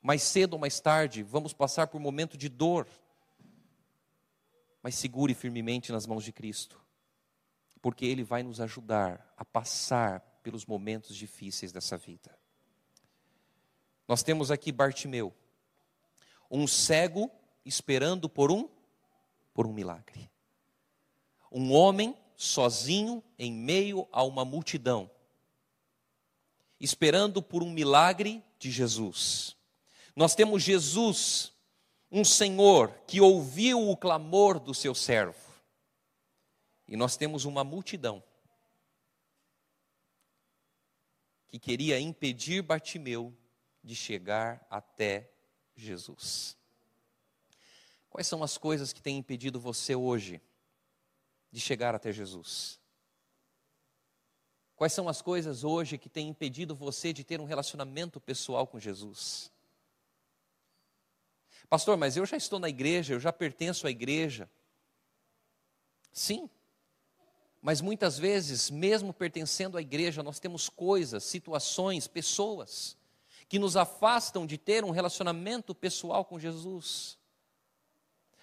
mais 0.01 0.23
cedo 0.23 0.53
ou 0.53 0.59
mais 0.59 0.79
tarde, 0.79 1.21
vamos 1.21 1.53
passar 1.53 1.87
por 1.87 1.97
um 1.97 2.03
momento 2.03 2.37
de 2.37 2.49
dor. 2.49 2.87
Mas 4.81 4.95
segure 4.95 5.33
firmemente 5.33 5.91
nas 5.91 6.07
mãos 6.07 6.23
de 6.23 6.31
Cristo, 6.31 6.81
porque 7.81 8.05
Ele 8.05 8.23
vai 8.23 8.41
nos 8.41 8.59
ajudar 8.59 9.31
a 9.37 9.45
passar 9.45 10.21
pelos 10.41 10.65
momentos 10.65 11.15
difíceis 11.15 11.71
dessa 11.71 11.97
vida. 11.97 12.35
Nós 14.07 14.23
temos 14.23 14.49
aqui 14.49 14.71
Bartimeu, 14.71 15.33
um 16.49 16.65
cego 16.65 17.31
esperando 17.63 18.27
por 18.27 18.51
um 18.51 18.67
por 19.53 19.67
um 19.67 19.73
milagre. 19.73 20.29
Um 21.51 21.73
homem 21.73 22.17
sozinho 22.35 23.23
em 23.37 23.53
meio 23.53 24.07
a 24.11 24.23
uma 24.23 24.43
multidão, 24.43 25.11
esperando 26.79 27.41
por 27.41 27.61
um 27.61 27.69
milagre 27.69 28.43
de 28.57 28.71
Jesus. 28.71 29.55
Nós 30.15 30.35
temos 30.35 30.61
Jesus, 30.61 31.53
um 32.11 32.23
Senhor 32.25 32.91
que 33.07 33.21
ouviu 33.21 33.89
o 33.89 33.95
clamor 33.95 34.59
do 34.59 34.73
seu 34.73 34.93
servo. 34.93 35.39
E 36.87 36.97
nós 36.97 37.15
temos 37.15 37.45
uma 37.45 37.63
multidão 37.63 38.21
que 41.47 41.57
queria 41.57 41.99
impedir 41.99 42.61
Bartimeu 42.61 43.33
de 43.83 43.95
chegar 43.95 44.65
até 44.69 45.29
Jesus. 45.75 46.57
Quais 48.09 48.27
são 48.27 48.43
as 48.43 48.57
coisas 48.57 48.91
que 48.91 49.01
têm 49.01 49.17
impedido 49.17 49.59
você 49.59 49.95
hoje 49.95 50.41
de 51.49 51.59
chegar 51.59 51.95
até 51.95 52.11
Jesus? 52.11 52.79
Quais 54.75 54.93
são 54.93 55.07
as 55.07 55.21
coisas 55.21 55.63
hoje 55.63 55.97
que 55.97 56.09
têm 56.09 56.27
impedido 56.27 56.75
você 56.75 57.13
de 57.13 57.23
ter 57.23 57.39
um 57.39 57.45
relacionamento 57.45 58.19
pessoal 58.19 58.67
com 58.67 58.79
Jesus? 58.79 59.51
Pastor, 61.71 61.95
mas 61.95 62.17
eu 62.17 62.25
já 62.25 62.35
estou 62.35 62.59
na 62.59 62.67
igreja, 62.67 63.13
eu 63.13 63.19
já 63.21 63.31
pertenço 63.31 63.87
à 63.87 63.89
igreja. 63.89 64.51
Sim, 66.11 66.49
mas 67.61 67.79
muitas 67.79 68.19
vezes, 68.19 68.69
mesmo 68.69 69.13
pertencendo 69.13 69.77
à 69.77 69.81
igreja, 69.81 70.21
nós 70.21 70.37
temos 70.37 70.67
coisas, 70.67 71.23
situações, 71.23 72.07
pessoas 72.07 72.97
que 73.47 73.57
nos 73.57 73.77
afastam 73.77 74.45
de 74.45 74.57
ter 74.57 74.83
um 74.83 74.89
relacionamento 74.89 75.73
pessoal 75.73 76.25
com 76.25 76.37
Jesus. 76.37 77.17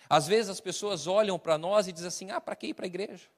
Às 0.08 0.26
vezes 0.26 0.48
as 0.48 0.60
pessoas 0.60 1.06
olham 1.06 1.38
para 1.38 1.58
nós 1.58 1.86
e 1.86 1.92
dizem 1.92 2.08
assim: 2.08 2.30
ah, 2.30 2.40
para 2.40 2.56
que 2.56 2.68
ir 2.68 2.74
para 2.74 2.86
a 2.86 2.88
igreja? 2.88 3.28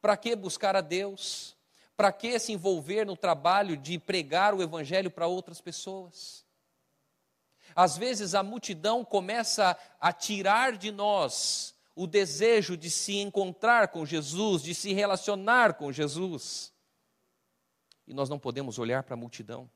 Para 0.00 0.16
que 0.16 0.34
buscar 0.34 0.74
a 0.74 0.80
Deus? 0.80 1.56
Para 1.96 2.10
que 2.10 2.36
se 2.36 2.50
envolver 2.52 3.06
no 3.06 3.16
trabalho 3.16 3.76
de 3.76 3.96
pregar 3.96 4.52
o 4.54 4.60
Evangelho 4.60 5.08
para 5.08 5.28
outras 5.28 5.60
pessoas? 5.60 6.44
Às 7.74 7.96
vezes 7.96 8.34
a 8.34 8.42
multidão 8.42 9.04
começa 9.04 9.76
a 10.00 10.12
tirar 10.12 10.76
de 10.76 10.90
nós 10.90 11.74
o 11.94 12.06
desejo 12.06 12.76
de 12.76 12.90
se 12.90 13.16
encontrar 13.18 13.88
com 13.88 14.06
Jesus, 14.06 14.62
de 14.62 14.74
se 14.74 14.92
relacionar 14.92 15.74
com 15.74 15.92
Jesus. 15.92 16.72
E 18.06 18.14
nós 18.14 18.28
não 18.28 18.38
podemos 18.38 18.78
olhar 18.78 19.02
para 19.02 19.14
a 19.14 19.16
multidão 19.16 19.70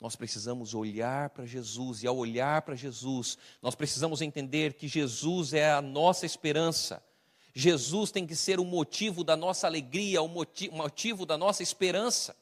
nós 0.00 0.16
precisamos 0.16 0.72
olhar 0.72 1.28
para 1.28 1.44
Jesus, 1.44 2.02
e 2.02 2.06
ao 2.06 2.16
olhar 2.16 2.62
para 2.62 2.74
Jesus, 2.74 3.36
nós 3.60 3.74
precisamos 3.74 4.22
entender 4.22 4.72
que 4.72 4.88
Jesus 4.88 5.52
é 5.52 5.70
a 5.70 5.82
nossa 5.82 6.24
esperança. 6.24 7.04
Jesus 7.52 8.10
tem 8.10 8.26
que 8.26 8.34
ser 8.34 8.58
o 8.58 8.64
motivo 8.64 9.22
da 9.22 9.36
nossa 9.36 9.66
alegria, 9.66 10.22
o 10.22 10.28
motivo, 10.28 11.26
da 11.26 11.36
nossa 11.36 11.62
esperança. 11.62 12.34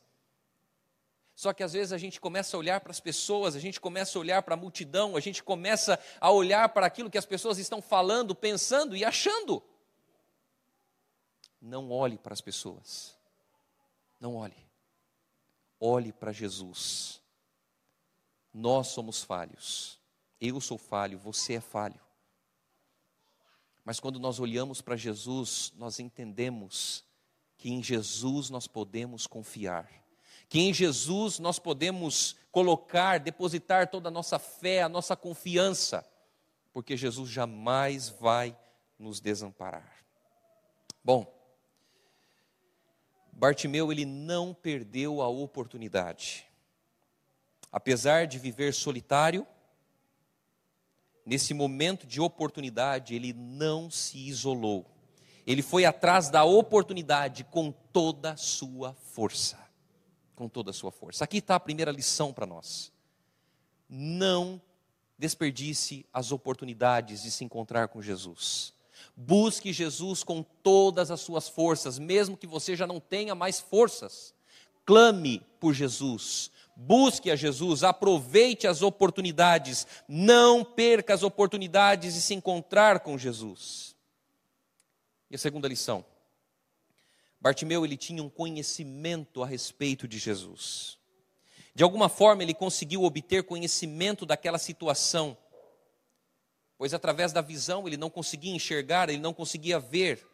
Só 1.38 1.52
que 1.52 1.62
às 1.62 1.72
vezes 1.72 1.92
a 1.92 1.98
gente 1.98 2.20
começa 2.20 2.56
a 2.56 2.58
olhar 2.58 2.80
para 2.80 2.90
as 2.90 2.98
pessoas, 2.98 3.54
a 3.54 3.60
gente 3.60 3.80
começa 3.80 4.18
a 4.18 4.20
olhar 4.20 4.42
para 4.42 4.54
a 4.54 4.56
multidão, 4.56 5.16
a 5.16 5.20
gente 5.20 5.40
começa 5.40 5.96
a 6.20 6.32
olhar 6.32 6.68
para 6.70 6.84
aquilo 6.84 7.08
que 7.08 7.16
as 7.16 7.24
pessoas 7.24 7.58
estão 7.58 7.80
falando, 7.80 8.34
pensando 8.34 8.96
e 8.96 9.04
achando. 9.04 9.62
Não 11.62 11.92
olhe 11.92 12.18
para 12.18 12.32
as 12.32 12.40
pessoas. 12.40 13.16
Não 14.18 14.34
olhe. 14.34 14.56
Olhe 15.78 16.12
para 16.12 16.32
Jesus. 16.32 17.20
Nós 18.52 18.88
somos 18.88 19.22
falhos. 19.22 20.00
Eu 20.40 20.60
sou 20.60 20.76
falho, 20.76 21.20
você 21.20 21.54
é 21.54 21.60
falho. 21.60 22.00
Mas 23.84 24.00
quando 24.00 24.18
nós 24.18 24.40
olhamos 24.40 24.80
para 24.80 24.96
Jesus, 24.96 25.72
nós 25.76 26.00
entendemos 26.00 27.04
que 27.56 27.70
em 27.70 27.80
Jesus 27.80 28.50
nós 28.50 28.66
podemos 28.66 29.24
confiar, 29.24 29.88
que 30.48 30.60
em 30.60 30.74
Jesus 30.74 31.38
nós 31.38 31.58
podemos 31.58 32.36
colocar, 32.50 33.18
depositar 33.20 33.88
toda 33.88 34.08
a 34.08 34.12
nossa 34.12 34.38
fé, 34.38 34.82
a 34.82 34.88
nossa 34.88 35.14
confiança, 35.14 36.06
porque 36.72 36.96
Jesus 36.96 37.30
jamais 37.30 38.08
vai 38.08 38.56
nos 38.98 39.20
desamparar. 39.20 40.04
Bom, 41.04 41.32
Bartimeu 43.32 43.92
ele 43.92 44.04
não 44.04 44.52
perdeu 44.52 45.22
a 45.22 45.28
oportunidade. 45.28 46.44
Apesar 47.70 48.26
de 48.26 48.38
viver 48.38 48.74
solitário, 48.74 49.46
nesse 51.24 51.54
momento 51.54 52.06
de 52.06 52.20
oportunidade, 52.20 53.14
ele 53.14 53.32
não 53.32 53.90
se 53.90 54.18
isolou. 54.18 54.86
Ele 55.46 55.62
foi 55.62 55.84
atrás 55.84 56.30
da 56.30 56.44
oportunidade 56.44 57.44
com 57.44 57.70
toda 57.70 58.32
a 58.32 58.36
sua 58.36 58.94
força. 58.94 59.67
Com 60.38 60.48
toda 60.48 60.70
a 60.70 60.72
sua 60.72 60.92
força. 60.92 61.24
Aqui 61.24 61.38
está 61.38 61.56
a 61.56 61.60
primeira 61.60 61.90
lição 61.90 62.32
para 62.32 62.46
nós. 62.46 62.92
Não 63.88 64.60
desperdice 65.18 66.06
as 66.12 66.30
oportunidades 66.30 67.22
de 67.22 67.30
se 67.32 67.44
encontrar 67.44 67.88
com 67.88 68.00
Jesus. 68.00 68.72
Busque 69.16 69.72
Jesus 69.72 70.22
com 70.22 70.44
todas 70.62 71.10
as 71.10 71.20
suas 71.20 71.48
forças, 71.48 71.98
mesmo 71.98 72.36
que 72.36 72.46
você 72.46 72.76
já 72.76 72.86
não 72.86 73.00
tenha 73.00 73.34
mais 73.34 73.58
forças. 73.58 74.32
Clame 74.86 75.44
por 75.58 75.74
Jesus, 75.74 76.52
Busque 76.80 77.28
a 77.28 77.34
Jesus, 77.34 77.82
aproveite 77.82 78.64
as 78.68 78.82
oportunidades, 78.82 79.84
não 80.06 80.64
perca 80.64 81.12
as 81.12 81.24
oportunidades 81.24 82.14
de 82.14 82.20
se 82.20 82.34
encontrar 82.34 83.00
com 83.00 83.18
Jesus. 83.18 83.96
E 85.28 85.34
a 85.34 85.38
segunda 85.38 85.66
lição: 85.66 86.04
Bartimeu 87.40 87.84
ele 87.84 87.96
tinha 87.96 88.22
um 88.22 88.28
conhecimento 88.28 89.42
a 89.42 89.46
respeito 89.46 90.08
de 90.08 90.18
Jesus. 90.18 90.98
De 91.74 91.84
alguma 91.84 92.08
forma 92.08 92.42
ele 92.42 92.54
conseguiu 92.54 93.04
obter 93.04 93.44
conhecimento 93.44 94.26
daquela 94.26 94.58
situação, 94.58 95.36
pois 96.76 96.92
através 96.92 97.32
da 97.32 97.40
visão 97.40 97.86
ele 97.86 97.96
não 97.96 98.10
conseguia 98.10 98.54
enxergar, 98.54 99.08
ele 99.08 99.20
não 99.20 99.32
conseguia 99.32 99.78
ver, 99.78 100.26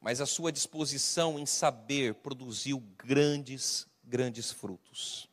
mas 0.00 0.20
a 0.20 0.26
sua 0.26 0.52
disposição 0.52 1.38
em 1.38 1.46
saber 1.46 2.14
produziu 2.14 2.78
grandes 2.96 3.88
grandes 4.10 4.50
frutos. 4.50 5.28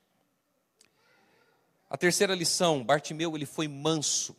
A 1.89 1.97
terceira 1.97 2.35
lição, 2.35 2.83
Bartimeu 2.83 3.35
ele 3.35 3.45
foi 3.45 3.67
manso. 3.67 4.35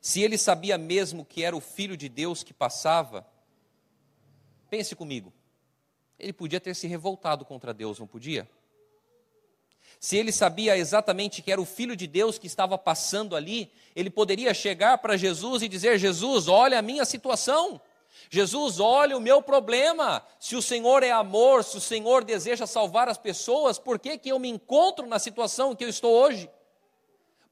Se 0.00 0.22
ele 0.22 0.38
sabia 0.38 0.78
mesmo 0.78 1.24
que 1.24 1.42
era 1.42 1.56
o 1.56 1.60
filho 1.60 1.96
de 1.96 2.08
Deus 2.08 2.44
que 2.44 2.54
passava, 2.54 3.26
pense 4.70 4.94
comigo. 4.94 5.32
Ele 6.18 6.32
podia 6.32 6.60
ter 6.60 6.74
se 6.74 6.86
revoltado 6.86 7.44
contra 7.44 7.74
Deus, 7.74 7.98
não 7.98 8.06
podia? 8.06 8.48
Se 9.98 10.16
ele 10.16 10.32
sabia 10.32 10.78
exatamente 10.78 11.42
que 11.42 11.50
era 11.50 11.60
o 11.60 11.66
filho 11.66 11.96
de 11.96 12.06
Deus 12.06 12.38
que 12.38 12.46
estava 12.46 12.78
passando 12.78 13.34
ali, 13.34 13.70
ele 13.94 14.08
poderia 14.08 14.54
chegar 14.54 14.98
para 14.98 15.16
Jesus 15.16 15.62
e 15.62 15.68
dizer: 15.68 15.98
Jesus, 15.98 16.48
olha 16.48 16.78
a 16.78 16.82
minha 16.82 17.04
situação. 17.04 17.80
Jesus, 18.28 18.80
olha 18.80 19.16
o 19.16 19.20
meu 19.20 19.42
problema. 19.42 20.24
Se 20.38 20.56
o 20.56 20.62
Senhor 20.62 21.02
é 21.02 21.10
amor, 21.10 21.64
se 21.64 21.76
o 21.76 21.80
Senhor 21.80 22.24
deseja 22.24 22.66
salvar 22.66 23.08
as 23.08 23.18
pessoas, 23.18 23.78
por 23.78 23.98
que, 23.98 24.16
que 24.18 24.28
eu 24.28 24.38
me 24.38 24.48
encontro 24.48 25.06
na 25.06 25.18
situação 25.18 25.74
que 25.74 25.84
eu 25.84 25.88
estou 25.88 26.12
hoje? 26.12 26.48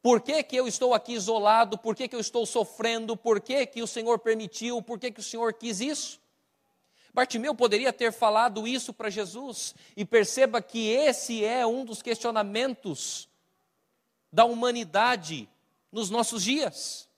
Por 0.03 0.21
que, 0.21 0.43
que 0.43 0.57
eu 0.57 0.69
estou 0.69 0.95
aqui 0.95 1.15
isolado? 1.15 1.77
Por 1.77 1.97
que, 1.97 2.07
que 2.07 2.15
eu 2.15 2.21
estou 2.21 2.47
sofrendo? 2.47 3.17
Por 3.17 3.41
que, 3.41 3.67
que 3.67 3.83
o 3.83 3.87
Senhor 3.87 4.19
permitiu? 4.19 4.81
Por 4.81 4.99
que, 4.99 5.11
que 5.11 5.21
o 5.21 5.23
Senhor 5.23 5.53
quis 5.53 5.81
isso? 5.81 6.21
Bartimeu 7.19 7.53
poderia 7.53 7.93
ter 7.93 8.13
falado 8.13 8.65
isso 8.65 8.95
para 8.95 9.11
Jesus, 9.11 9.75
e 9.97 10.05
perceba 10.05 10.63
que 10.63 10.89
esse 10.89 11.45
é 11.45 11.67
um 11.67 11.85
dos 11.85 12.01
questionamentos 12.01 13.29
da 14.33 14.45
humanidade 14.45 15.49
nos 15.91 16.11
nossos 16.11 16.45
dias. 16.45 17.09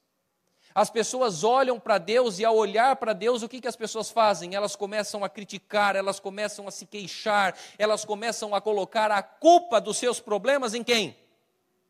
As 0.74 0.88
pessoas 0.88 1.44
olham 1.44 1.78
para 1.78 1.98
Deus 1.98 2.38
e, 2.38 2.46
ao 2.46 2.56
olhar 2.56 2.96
para 2.96 3.12
Deus, 3.12 3.42
o 3.42 3.48
que, 3.48 3.60
que 3.60 3.68
as 3.68 3.76
pessoas 3.76 4.10
fazem? 4.10 4.54
Elas 4.54 4.74
começam 4.74 5.22
a 5.22 5.28
criticar, 5.28 5.94
elas 5.94 6.18
começam 6.18 6.66
a 6.66 6.70
se 6.70 6.86
queixar, 6.86 7.54
elas 7.76 8.02
começam 8.02 8.54
a 8.54 8.60
colocar 8.60 9.10
a 9.10 9.22
culpa 9.22 9.82
dos 9.82 9.98
seus 9.98 10.18
problemas 10.18 10.72
em 10.72 10.82
quem? 10.82 11.14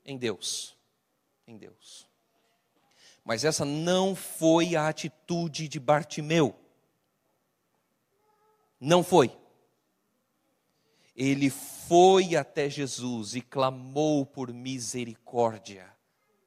Em 0.05 0.18
Deus. 0.18 0.77
Em 1.46 1.57
Deus. 1.57 2.09
Mas 3.25 3.44
essa 3.44 3.64
não 3.64 4.16
foi 4.16 4.75
a 4.75 4.88
atitude 4.88 5.68
de 5.68 5.79
Bartimeu. 5.79 6.57
Não 8.81 9.05
foi. 9.05 9.37
Ele 11.14 11.51
foi 11.51 12.35
até 12.35 12.71
Jesus 12.71 13.35
e 13.35 13.43
clamou 13.43 14.25
por 14.25 14.53
misericórdia, 14.53 15.87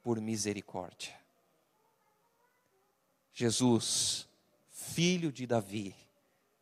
por 0.02 0.20
misericórdia. 0.20 1.14
Jesus, 3.32 4.28
filho 4.70 5.32
de 5.32 5.46
Davi, 5.46 5.96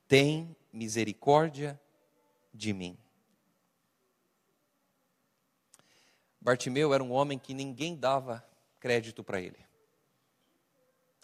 tem 0.07 0.55
misericórdia 0.73 1.79
de 2.53 2.73
mim. 2.73 2.97
Bartimeu 6.39 6.93
era 6.93 7.03
um 7.03 7.11
homem 7.11 7.37
que 7.37 7.53
ninguém 7.53 7.95
dava 7.95 8.43
crédito 8.79 9.23
para 9.23 9.39
ele. 9.39 9.63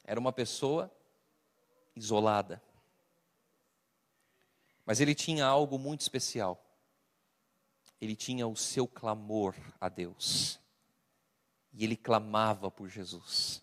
Era 0.04 0.20
uma 0.20 0.32
pessoa 0.32 0.92
isolada. 1.96 2.62
Mas 4.88 5.00
ele 5.00 5.14
tinha 5.14 5.46
algo 5.46 5.78
muito 5.78 6.02
especial. 6.02 6.60
Ele 8.02 8.16
tinha 8.16 8.48
o 8.48 8.56
seu 8.56 8.88
clamor 8.88 9.54
a 9.80 9.88
Deus. 9.88 10.60
E 11.72 11.84
ele 11.84 11.96
clamava 11.96 12.72
por 12.72 12.90
Jesus. 12.90 13.62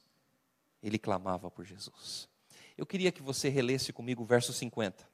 Ele 0.80 0.98
clamava 0.98 1.50
por 1.50 1.64
Jesus. 1.64 2.28
Eu 2.78 2.87
queria 2.87 3.10
que 3.10 3.22
você 3.22 3.48
relesse 3.48 3.92
comigo 3.92 4.22
o 4.22 4.26
verso 4.26 4.52
50 4.52 5.04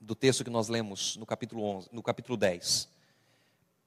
do 0.00 0.14
texto 0.14 0.44
que 0.44 0.50
nós 0.50 0.68
lemos 0.68 1.16
no 1.16 1.24
capítulo 1.26 1.64
11, 1.64 1.88
no 1.90 2.02
capítulo 2.02 2.36
10 2.36 2.88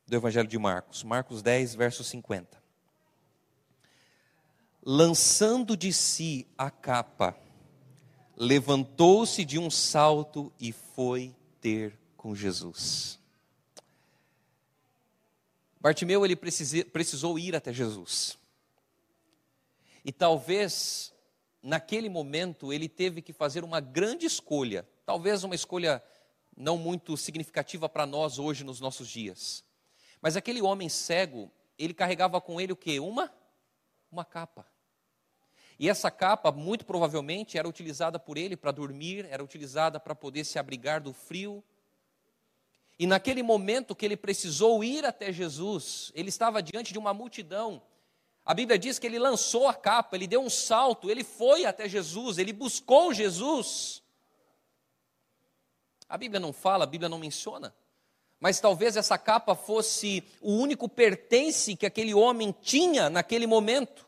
do 0.08 0.16
Evangelho 0.16 0.48
de 0.48 0.58
Marcos. 0.58 1.04
Marcos 1.04 1.42
10, 1.42 1.76
verso 1.76 2.04
50 2.04 2.66
lançando 4.86 5.76
de 5.76 5.92
si 5.92 6.48
a 6.56 6.70
capa, 6.70 7.36
levantou-se 8.36 9.46
de 9.46 9.58
um 9.58 9.70
salto 9.70 10.52
e 10.60 10.72
foi 10.72 11.36
ter 11.62 11.98
com 12.18 12.36
Jesus. 12.36 13.20
Bartimeu 15.80 16.26
ele 16.26 16.36
precisou 16.36 17.38
ir 17.38 17.56
até 17.56 17.72
Jesus. 17.72 18.38
E 20.04 20.12
talvez 20.12 21.14
naquele 21.62 22.10
momento 22.10 22.74
ele 22.74 22.90
teve 22.90 23.22
que 23.22 23.34
fazer 23.34 23.64
uma 23.64 23.80
grande 23.80 24.26
escolha, 24.26 24.88
talvez 25.06 25.44
uma 25.44 25.56
escolha 25.56 26.04
não 26.56 26.78
muito 26.78 27.18
significativa 27.18 27.88
para 27.88 28.06
nós 28.06 28.40
hoje 28.40 28.64
nos 28.64 28.80
nossos 28.80 29.08
dias. 29.08 29.64
Mas 30.22 30.36
aquele 30.36 30.62
homem 30.62 30.90
cego, 30.90 31.52
ele 31.78 31.94
carregava 31.94 32.40
com 32.40 32.60
ele 32.60 32.74
o 32.74 32.76
que? 32.76 33.00
Uma 33.00 33.32
uma 34.12 34.24
capa. 34.24 34.66
E 35.78 35.90
essa 35.90 36.10
capa, 36.10 36.52
muito 36.52 36.86
provavelmente, 36.86 37.58
era 37.58 37.68
utilizada 37.68 38.18
por 38.18 38.38
ele 38.38 38.56
para 38.56 38.72
dormir, 38.72 39.28
era 39.30 39.44
utilizada 39.44 40.00
para 40.00 40.16
poder 40.16 40.46
se 40.46 40.58
abrigar 40.58 41.02
do 41.02 41.12
frio. 41.12 41.64
E 42.98 43.06
naquele 43.06 43.44
momento 43.44 43.94
que 43.94 44.06
ele 44.06 44.16
precisou 44.16 44.84
ir 44.84 45.06
até 45.06 45.34
Jesus, 45.34 46.12
ele 46.16 46.30
estava 46.30 46.64
diante 46.64 46.94
de 46.94 47.00
uma 47.00 47.14
multidão. 47.14 47.82
A 48.46 48.54
Bíblia 48.54 48.80
diz 48.80 48.98
que 48.98 49.08
ele 49.08 49.20
lançou 49.20 49.68
a 49.68 49.74
capa, 49.74 50.16
ele 50.16 50.28
deu 50.28 50.42
um 50.42 50.50
salto, 50.50 51.12
ele 51.12 51.24
foi 51.24 51.66
até 51.66 51.90
Jesus, 51.90 52.38
ele 52.38 52.54
buscou 52.54 53.14
Jesus. 53.14 54.02
A 56.08 56.18
Bíblia 56.18 56.40
não 56.40 56.54
fala, 56.54 56.86
a 56.86 56.88
Bíblia 56.88 57.10
não 57.10 57.20
menciona. 57.20 57.76
Mas 58.40 58.62
talvez 58.62 58.96
essa 58.96 59.18
capa 59.18 59.56
fosse 59.56 60.24
o 60.40 60.54
único 60.54 60.88
pertence 60.88 61.76
que 61.76 61.86
aquele 61.86 62.14
homem 62.14 62.56
tinha 62.62 63.10
naquele 63.10 63.48
momento 63.48 64.05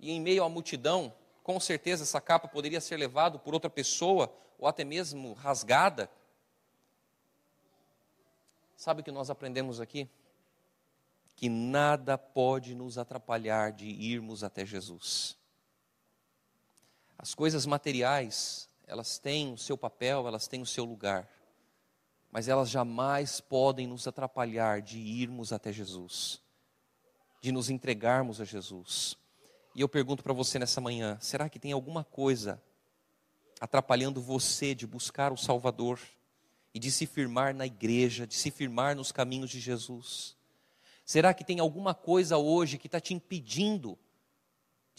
e 0.00 0.10
em 0.10 0.20
meio 0.20 0.42
à 0.42 0.48
multidão, 0.48 1.14
com 1.42 1.60
certeza 1.60 2.02
essa 2.02 2.20
capa 2.20 2.48
poderia 2.48 2.80
ser 2.80 2.96
levada 2.96 3.38
por 3.38 3.54
outra 3.54 3.68
pessoa, 3.68 4.34
ou 4.58 4.66
até 4.66 4.84
mesmo 4.84 5.32
rasgada. 5.34 6.10
Sabe 8.76 9.00
o 9.00 9.04
que 9.04 9.10
nós 9.10 9.30
aprendemos 9.30 9.80
aqui? 9.80 10.08
Que 11.36 11.48
nada 11.48 12.16
pode 12.16 12.74
nos 12.74 12.98
atrapalhar 12.98 13.72
de 13.72 13.86
irmos 13.86 14.42
até 14.42 14.64
Jesus. 14.64 15.36
As 17.18 17.34
coisas 17.34 17.66
materiais, 17.66 18.68
elas 18.86 19.18
têm 19.18 19.52
o 19.52 19.58
seu 19.58 19.76
papel, 19.76 20.26
elas 20.26 20.48
têm 20.48 20.62
o 20.62 20.66
seu 20.66 20.84
lugar, 20.84 21.28
mas 22.30 22.48
elas 22.48 22.70
jamais 22.70 23.40
podem 23.40 23.86
nos 23.86 24.06
atrapalhar 24.06 24.80
de 24.80 24.98
irmos 24.98 25.52
até 25.52 25.72
Jesus, 25.72 26.40
de 27.40 27.52
nos 27.52 27.68
entregarmos 27.68 28.40
a 28.40 28.44
Jesus. 28.44 29.19
E 29.74 29.80
eu 29.80 29.88
pergunto 29.88 30.22
para 30.22 30.32
você 30.32 30.58
nessa 30.58 30.80
manhã: 30.80 31.18
será 31.20 31.48
que 31.48 31.58
tem 31.58 31.72
alguma 31.72 32.04
coisa 32.04 32.62
atrapalhando 33.60 34.20
você 34.20 34.74
de 34.74 34.86
buscar 34.86 35.32
o 35.32 35.36
Salvador 35.36 36.00
e 36.74 36.78
de 36.78 36.90
se 36.90 37.06
firmar 37.06 37.54
na 37.54 37.66
igreja, 37.66 38.26
de 38.26 38.34
se 38.34 38.50
firmar 38.50 38.96
nos 38.96 39.12
caminhos 39.12 39.50
de 39.50 39.60
Jesus? 39.60 40.36
Será 41.04 41.34
que 41.34 41.44
tem 41.44 41.60
alguma 41.60 41.94
coisa 41.94 42.36
hoje 42.36 42.78
que 42.78 42.86
está 42.86 43.00
te 43.00 43.14
impedindo 43.14 43.98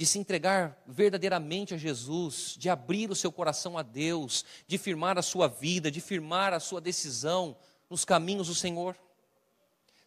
de 0.01 0.05
se 0.07 0.17
entregar 0.17 0.81
verdadeiramente 0.87 1.75
a 1.75 1.77
Jesus, 1.77 2.55
de 2.57 2.71
abrir 2.71 3.11
o 3.11 3.15
seu 3.15 3.31
coração 3.31 3.77
a 3.77 3.83
Deus, 3.83 4.43
de 4.65 4.79
firmar 4.79 5.15
a 5.17 5.21
sua 5.21 5.47
vida, 5.47 5.91
de 5.91 6.01
firmar 6.01 6.53
a 6.53 6.59
sua 6.59 6.81
decisão 6.81 7.55
nos 7.87 8.03
caminhos 8.03 8.47
do 8.47 8.55
Senhor? 8.55 8.97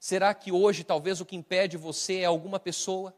Será 0.00 0.35
que 0.35 0.50
hoje 0.50 0.83
talvez 0.83 1.20
o 1.20 1.24
que 1.24 1.37
impede 1.37 1.77
você 1.77 2.18
é 2.18 2.24
alguma 2.24 2.59
pessoa? 2.59 3.14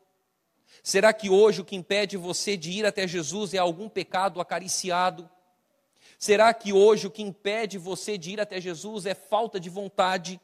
Será 0.82 1.12
que 1.12 1.28
hoje 1.28 1.60
o 1.60 1.64
que 1.64 1.76
impede 1.76 2.16
você 2.16 2.56
de 2.56 2.70
ir 2.70 2.86
até 2.86 3.06
Jesus 3.06 3.54
é 3.54 3.58
algum 3.58 3.88
pecado 3.88 4.40
acariciado? 4.40 5.28
Será 6.18 6.52
que 6.54 6.72
hoje 6.72 7.06
o 7.06 7.10
que 7.10 7.22
impede 7.22 7.78
você 7.78 8.16
de 8.16 8.32
ir 8.32 8.40
até 8.40 8.60
Jesus 8.60 9.06
é 9.06 9.14
falta 9.14 9.60
de 9.60 9.68
vontade, 9.68 10.40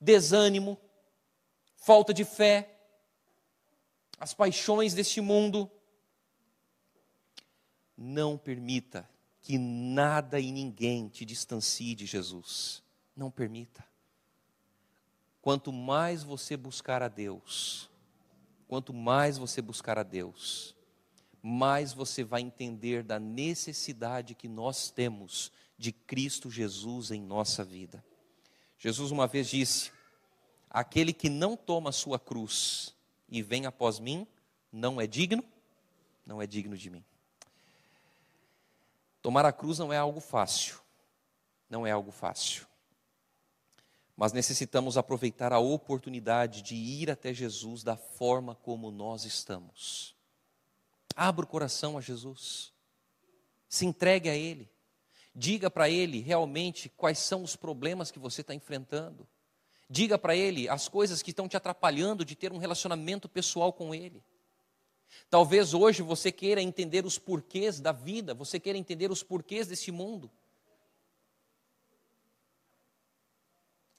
desânimo, 0.00 0.78
falta 1.76 2.12
de 2.12 2.24
fé, 2.24 2.78
as 4.18 4.34
paixões 4.34 4.92
deste 4.92 5.20
mundo? 5.20 5.70
Não 7.96 8.36
permita 8.36 9.08
que 9.40 9.58
nada 9.58 10.38
e 10.38 10.52
ninguém 10.52 11.08
te 11.08 11.24
distancie 11.24 11.94
de 11.94 12.06
Jesus. 12.06 12.82
Não 13.16 13.30
permita. 13.30 13.84
Quanto 15.42 15.72
mais 15.72 16.22
você 16.22 16.56
buscar 16.56 17.02
a 17.02 17.08
Deus, 17.08 17.89
Quanto 18.70 18.94
mais 18.94 19.36
você 19.36 19.60
buscar 19.60 19.98
a 19.98 20.04
Deus, 20.04 20.76
mais 21.42 21.92
você 21.92 22.22
vai 22.22 22.40
entender 22.40 23.02
da 23.02 23.18
necessidade 23.18 24.32
que 24.32 24.46
nós 24.46 24.92
temos 24.92 25.50
de 25.76 25.90
Cristo 25.90 26.48
Jesus 26.48 27.10
em 27.10 27.20
nossa 27.20 27.64
vida. 27.64 28.04
Jesus 28.78 29.10
uma 29.10 29.26
vez 29.26 29.50
disse: 29.50 29.90
Aquele 30.70 31.12
que 31.12 31.28
não 31.28 31.56
toma 31.56 31.90
a 31.90 31.92
sua 31.92 32.16
cruz 32.16 32.94
e 33.28 33.42
vem 33.42 33.66
após 33.66 33.98
mim, 33.98 34.24
não 34.72 35.00
é 35.00 35.06
digno, 35.08 35.42
não 36.24 36.40
é 36.40 36.46
digno 36.46 36.76
de 36.76 36.90
mim. 36.90 37.04
Tomar 39.20 39.44
a 39.44 39.52
cruz 39.52 39.80
não 39.80 39.92
é 39.92 39.96
algo 39.96 40.20
fácil, 40.20 40.78
não 41.68 41.84
é 41.84 41.90
algo 41.90 42.12
fácil 42.12 42.69
mas 44.20 44.34
necessitamos 44.34 44.98
aproveitar 44.98 45.50
a 45.50 45.58
oportunidade 45.58 46.60
de 46.60 46.74
ir 46.74 47.10
até 47.10 47.32
Jesus 47.32 47.82
da 47.82 47.96
forma 47.96 48.54
como 48.54 48.90
nós 48.90 49.24
estamos. 49.24 50.14
Abra 51.16 51.46
o 51.46 51.48
coração 51.48 51.96
a 51.96 52.02
Jesus, 52.02 52.70
se 53.66 53.86
entregue 53.86 54.28
a 54.28 54.36
Ele, 54.36 54.68
diga 55.34 55.70
para 55.70 55.88
Ele 55.88 56.20
realmente 56.20 56.90
quais 56.90 57.18
são 57.18 57.42
os 57.42 57.56
problemas 57.56 58.10
que 58.10 58.18
você 58.18 58.42
está 58.42 58.54
enfrentando, 58.54 59.26
diga 59.88 60.18
para 60.18 60.36
Ele 60.36 60.68
as 60.68 60.86
coisas 60.86 61.22
que 61.22 61.30
estão 61.30 61.48
te 61.48 61.56
atrapalhando 61.56 62.22
de 62.22 62.36
ter 62.36 62.52
um 62.52 62.58
relacionamento 62.58 63.26
pessoal 63.26 63.72
com 63.72 63.94
Ele. 63.94 64.22
Talvez 65.30 65.72
hoje 65.72 66.02
você 66.02 66.30
queira 66.30 66.60
entender 66.60 67.06
os 67.06 67.16
porquês 67.16 67.80
da 67.80 67.90
vida, 67.90 68.34
você 68.34 68.60
queira 68.60 68.78
entender 68.78 69.10
os 69.10 69.22
porquês 69.22 69.66
desse 69.66 69.90
mundo. 69.90 70.30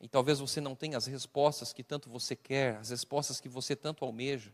E 0.02 0.08
talvez 0.08 0.40
você 0.40 0.60
não 0.60 0.76
tenha 0.76 0.98
as 0.98 1.06
respostas 1.06 1.72
que 1.72 1.84
tanto 1.84 2.10
você 2.10 2.36
quer, 2.36 2.78
as 2.78 2.90
respostas 2.90 3.40
que 3.40 3.48
você 3.48 3.76
tanto 3.76 4.04
almeja. 4.04 4.52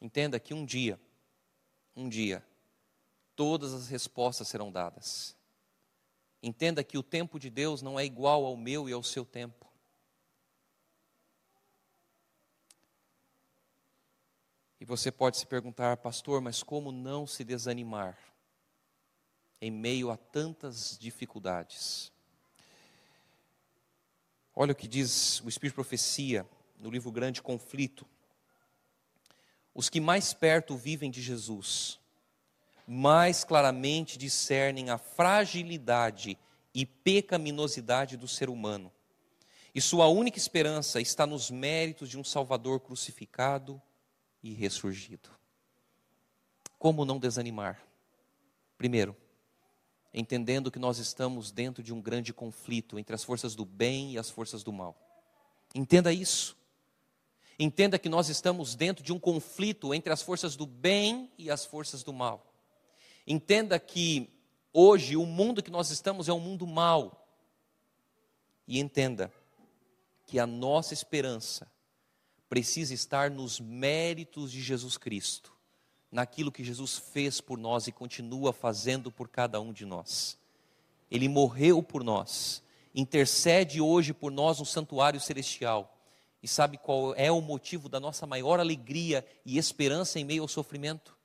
Entenda 0.00 0.40
que 0.40 0.54
um 0.54 0.64
dia, 0.64 0.98
um 1.94 2.08
dia, 2.08 2.42
todas 3.36 3.74
as 3.74 3.88
respostas 3.88 4.48
serão 4.48 4.72
dadas. 4.72 5.36
Entenda 6.42 6.82
que 6.82 6.96
o 6.96 7.02
tempo 7.02 7.38
de 7.38 7.50
Deus 7.50 7.82
não 7.82 8.00
é 8.00 8.06
igual 8.06 8.46
ao 8.46 8.56
meu 8.56 8.88
e 8.88 8.92
ao 8.92 9.02
seu 9.02 9.24
tempo. 9.24 9.66
E 14.80 14.86
você 14.86 15.12
pode 15.12 15.36
se 15.36 15.46
perguntar, 15.46 15.98
pastor, 15.98 16.40
mas 16.40 16.62
como 16.62 16.90
não 16.90 17.26
se 17.26 17.44
desanimar 17.44 18.18
em 19.60 19.70
meio 19.70 20.10
a 20.10 20.16
tantas 20.16 20.98
dificuldades? 20.98 22.13
Olha 24.56 24.72
o 24.72 24.76
que 24.76 24.86
diz 24.86 25.40
o 25.40 25.48
Espírito 25.48 25.72
de 25.72 25.76
Profecia 25.76 26.46
no 26.78 26.90
livro 26.90 27.10
Grande 27.10 27.42
Conflito. 27.42 28.06
Os 29.74 29.88
que 29.88 30.00
mais 30.00 30.32
perto 30.32 30.76
vivem 30.76 31.10
de 31.10 31.20
Jesus, 31.20 31.98
mais 32.86 33.42
claramente 33.42 34.16
discernem 34.16 34.90
a 34.90 34.98
fragilidade 34.98 36.38
e 36.72 36.86
pecaminosidade 36.86 38.16
do 38.16 38.28
ser 38.28 38.48
humano. 38.48 38.92
E 39.74 39.80
sua 39.80 40.06
única 40.06 40.38
esperança 40.38 41.00
está 41.00 41.26
nos 41.26 41.50
méritos 41.50 42.08
de 42.08 42.16
um 42.16 42.22
Salvador 42.22 42.78
crucificado 42.78 43.82
e 44.40 44.52
ressurgido. 44.52 45.30
Como 46.78 47.04
não 47.04 47.18
desanimar? 47.18 47.82
Primeiro, 48.78 49.16
entendendo 50.14 50.70
que 50.70 50.78
nós 50.78 50.98
estamos 50.98 51.50
dentro 51.50 51.82
de 51.82 51.92
um 51.92 52.00
grande 52.00 52.32
conflito 52.32 52.98
entre 52.98 53.14
as 53.14 53.24
forças 53.24 53.56
do 53.56 53.64
bem 53.64 54.12
e 54.12 54.18
as 54.18 54.30
forças 54.30 54.62
do 54.62 54.72
mal. 54.72 54.96
Entenda 55.74 56.12
isso. 56.12 56.56
Entenda 57.58 57.98
que 57.98 58.08
nós 58.08 58.28
estamos 58.28 58.76
dentro 58.76 59.04
de 59.04 59.12
um 59.12 59.18
conflito 59.18 59.92
entre 59.92 60.12
as 60.12 60.22
forças 60.22 60.54
do 60.54 60.66
bem 60.66 61.30
e 61.36 61.50
as 61.50 61.64
forças 61.64 62.04
do 62.04 62.12
mal. 62.12 62.52
Entenda 63.26 63.78
que 63.78 64.30
hoje 64.72 65.16
o 65.16 65.26
mundo 65.26 65.62
que 65.62 65.70
nós 65.70 65.90
estamos 65.90 66.28
é 66.28 66.32
um 66.32 66.40
mundo 66.40 66.66
mau. 66.66 67.28
E 68.66 68.78
entenda 68.78 69.32
que 70.26 70.38
a 70.38 70.46
nossa 70.46 70.94
esperança 70.94 71.70
precisa 72.48 72.94
estar 72.94 73.30
nos 73.30 73.58
méritos 73.58 74.50
de 74.50 74.62
Jesus 74.62 74.96
Cristo 74.96 75.53
naquilo 76.14 76.52
que 76.52 76.62
Jesus 76.62 76.96
fez 76.96 77.40
por 77.40 77.58
nós 77.58 77.88
e 77.88 77.92
continua 77.92 78.52
fazendo 78.52 79.10
por 79.10 79.28
cada 79.28 79.60
um 79.60 79.72
de 79.72 79.84
nós. 79.84 80.38
Ele 81.10 81.28
morreu 81.28 81.82
por 81.82 82.04
nós, 82.04 82.62
intercede 82.94 83.80
hoje 83.80 84.14
por 84.14 84.30
nós 84.30 84.60
no 84.60 84.64
santuário 84.64 85.20
celestial. 85.20 85.98
E 86.40 86.46
sabe 86.46 86.78
qual 86.78 87.16
é 87.16 87.32
o 87.32 87.40
motivo 87.40 87.88
da 87.88 87.98
nossa 87.98 88.28
maior 88.28 88.60
alegria 88.60 89.26
e 89.44 89.58
esperança 89.58 90.20
em 90.20 90.24
meio 90.24 90.42
ao 90.42 90.48
sofrimento? 90.48 91.18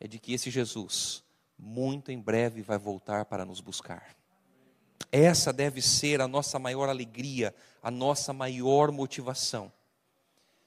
É 0.00 0.08
de 0.08 0.18
que 0.18 0.34
esse 0.34 0.50
Jesus, 0.50 1.22
muito 1.56 2.10
em 2.10 2.20
breve, 2.20 2.62
vai 2.62 2.78
voltar 2.78 3.26
para 3.26 3.44
nos 3.44 3.60
buscar. 3.60 4.16
Essa 5.12 5.52
deve 5.52 5.80
ser 5.80 6.20
a 6.20 6.26
nossa 6.26 6.58
maior 6.58 6.88
alegria, 6.88 7.54
a 7.80 7.92
nossa 7.92 8.32
maior 8.32 8.90
motivação. 8.90 9.72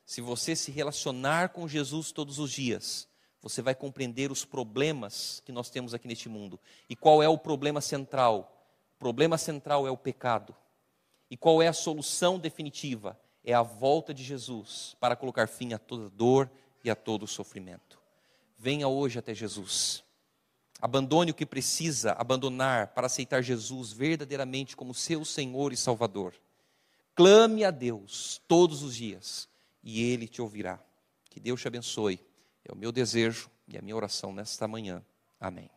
Se 0.05 0.21
você 0.21 0.55
se 0.55 0.71
relacionar 0.71 1.49
com 1.49 1.67
Jesus 1.67 2.13
todos 2.13 2.39
os 2.39 2.51
dias, 2.51 3.09
você 3.41 3.61
vai 3.61 3.75
compreender 3.75 4.31
os 4.31 4.43
problemas 4.43 5.41
que 5.45 5.51
nós 5.51 5.69
temos 5.69 5.93
aqui 5.93 6.07
neste 6.07 6.27
mundo. 6.27 6.59
E 6.89 6.95
qual 6.95 7.21
é 7.21 7.29
o 7.29 7.37
problema 7.37 7.81
central? 7.81 8.65
O 8.95 8.99
problema 8.99 9.37
central 9.37 9.87
é 9.87 9.91
o 9.91 9.97
pecado. 9.97 10.55
E 11.29 11.37
qual 11.37 11.61
é 11.61 11.67
a 11.67 11.73
solução 11.73 12.39
definitiva? 12.39 13.19
É 13.43 13.53
a 13.53 13.61
volta 13.61 14.13
de 14.13 14.23
Jesus 14.23 14.95
para 14.99 15.15
colocar 15.15 15.47
fim 15.47 15.73
a 15.73 15.79
toda 15.79 16.09
dor 16.09 16.49
e 16.83 16.89
a 16.89 16.95
todo 16.95 17.27
sofrimento. 17.27 17.99
Venha 18.57 18.87
hoje 18.87 19.19
até 19.19 19.33
Jesus. 19.33 20.03
Abandone 20.81 21.31
o 21.31 21.33
que 21.33 21.45
precisa 21.45 22.13
abandonar 22.13 22.87
para 22.87 23.07
aceitar 23.07 23.41
Jesus 23.41 23.91
verdadeiramente 23.93 24.75
como 24.75 24.93
seu 24.93 25.23
Senhor 25.23 25.73
e 25.73 25.77
Salvador. 25.77 26.33
Clame 27.15 27.63
a 27.63 27.71
Deus 27.71 28.41
todos 28.47 28.83
os 28.83 28.95
dias 28.95 29.47
e 29.83 30.03
Ele 30.03 30.27
te 30.27 30.41
ouvirá. 30.41 30.79
Que 31.29 31.39
Deus 31.39 31.61
te 31.61 31.67
abençoe 31.67 32.26
é 32.67 32.73
o 32.73 32.77
meu 32.77 32.91
desejo 32.91 33.49
e 33.67 33.77
a 33.77 33.81
minha 33.81 33.95
oração 33.95 34.33
nesta 34.33 34.67
manhã. 34.67 35.03
Amém. 35.39 35.69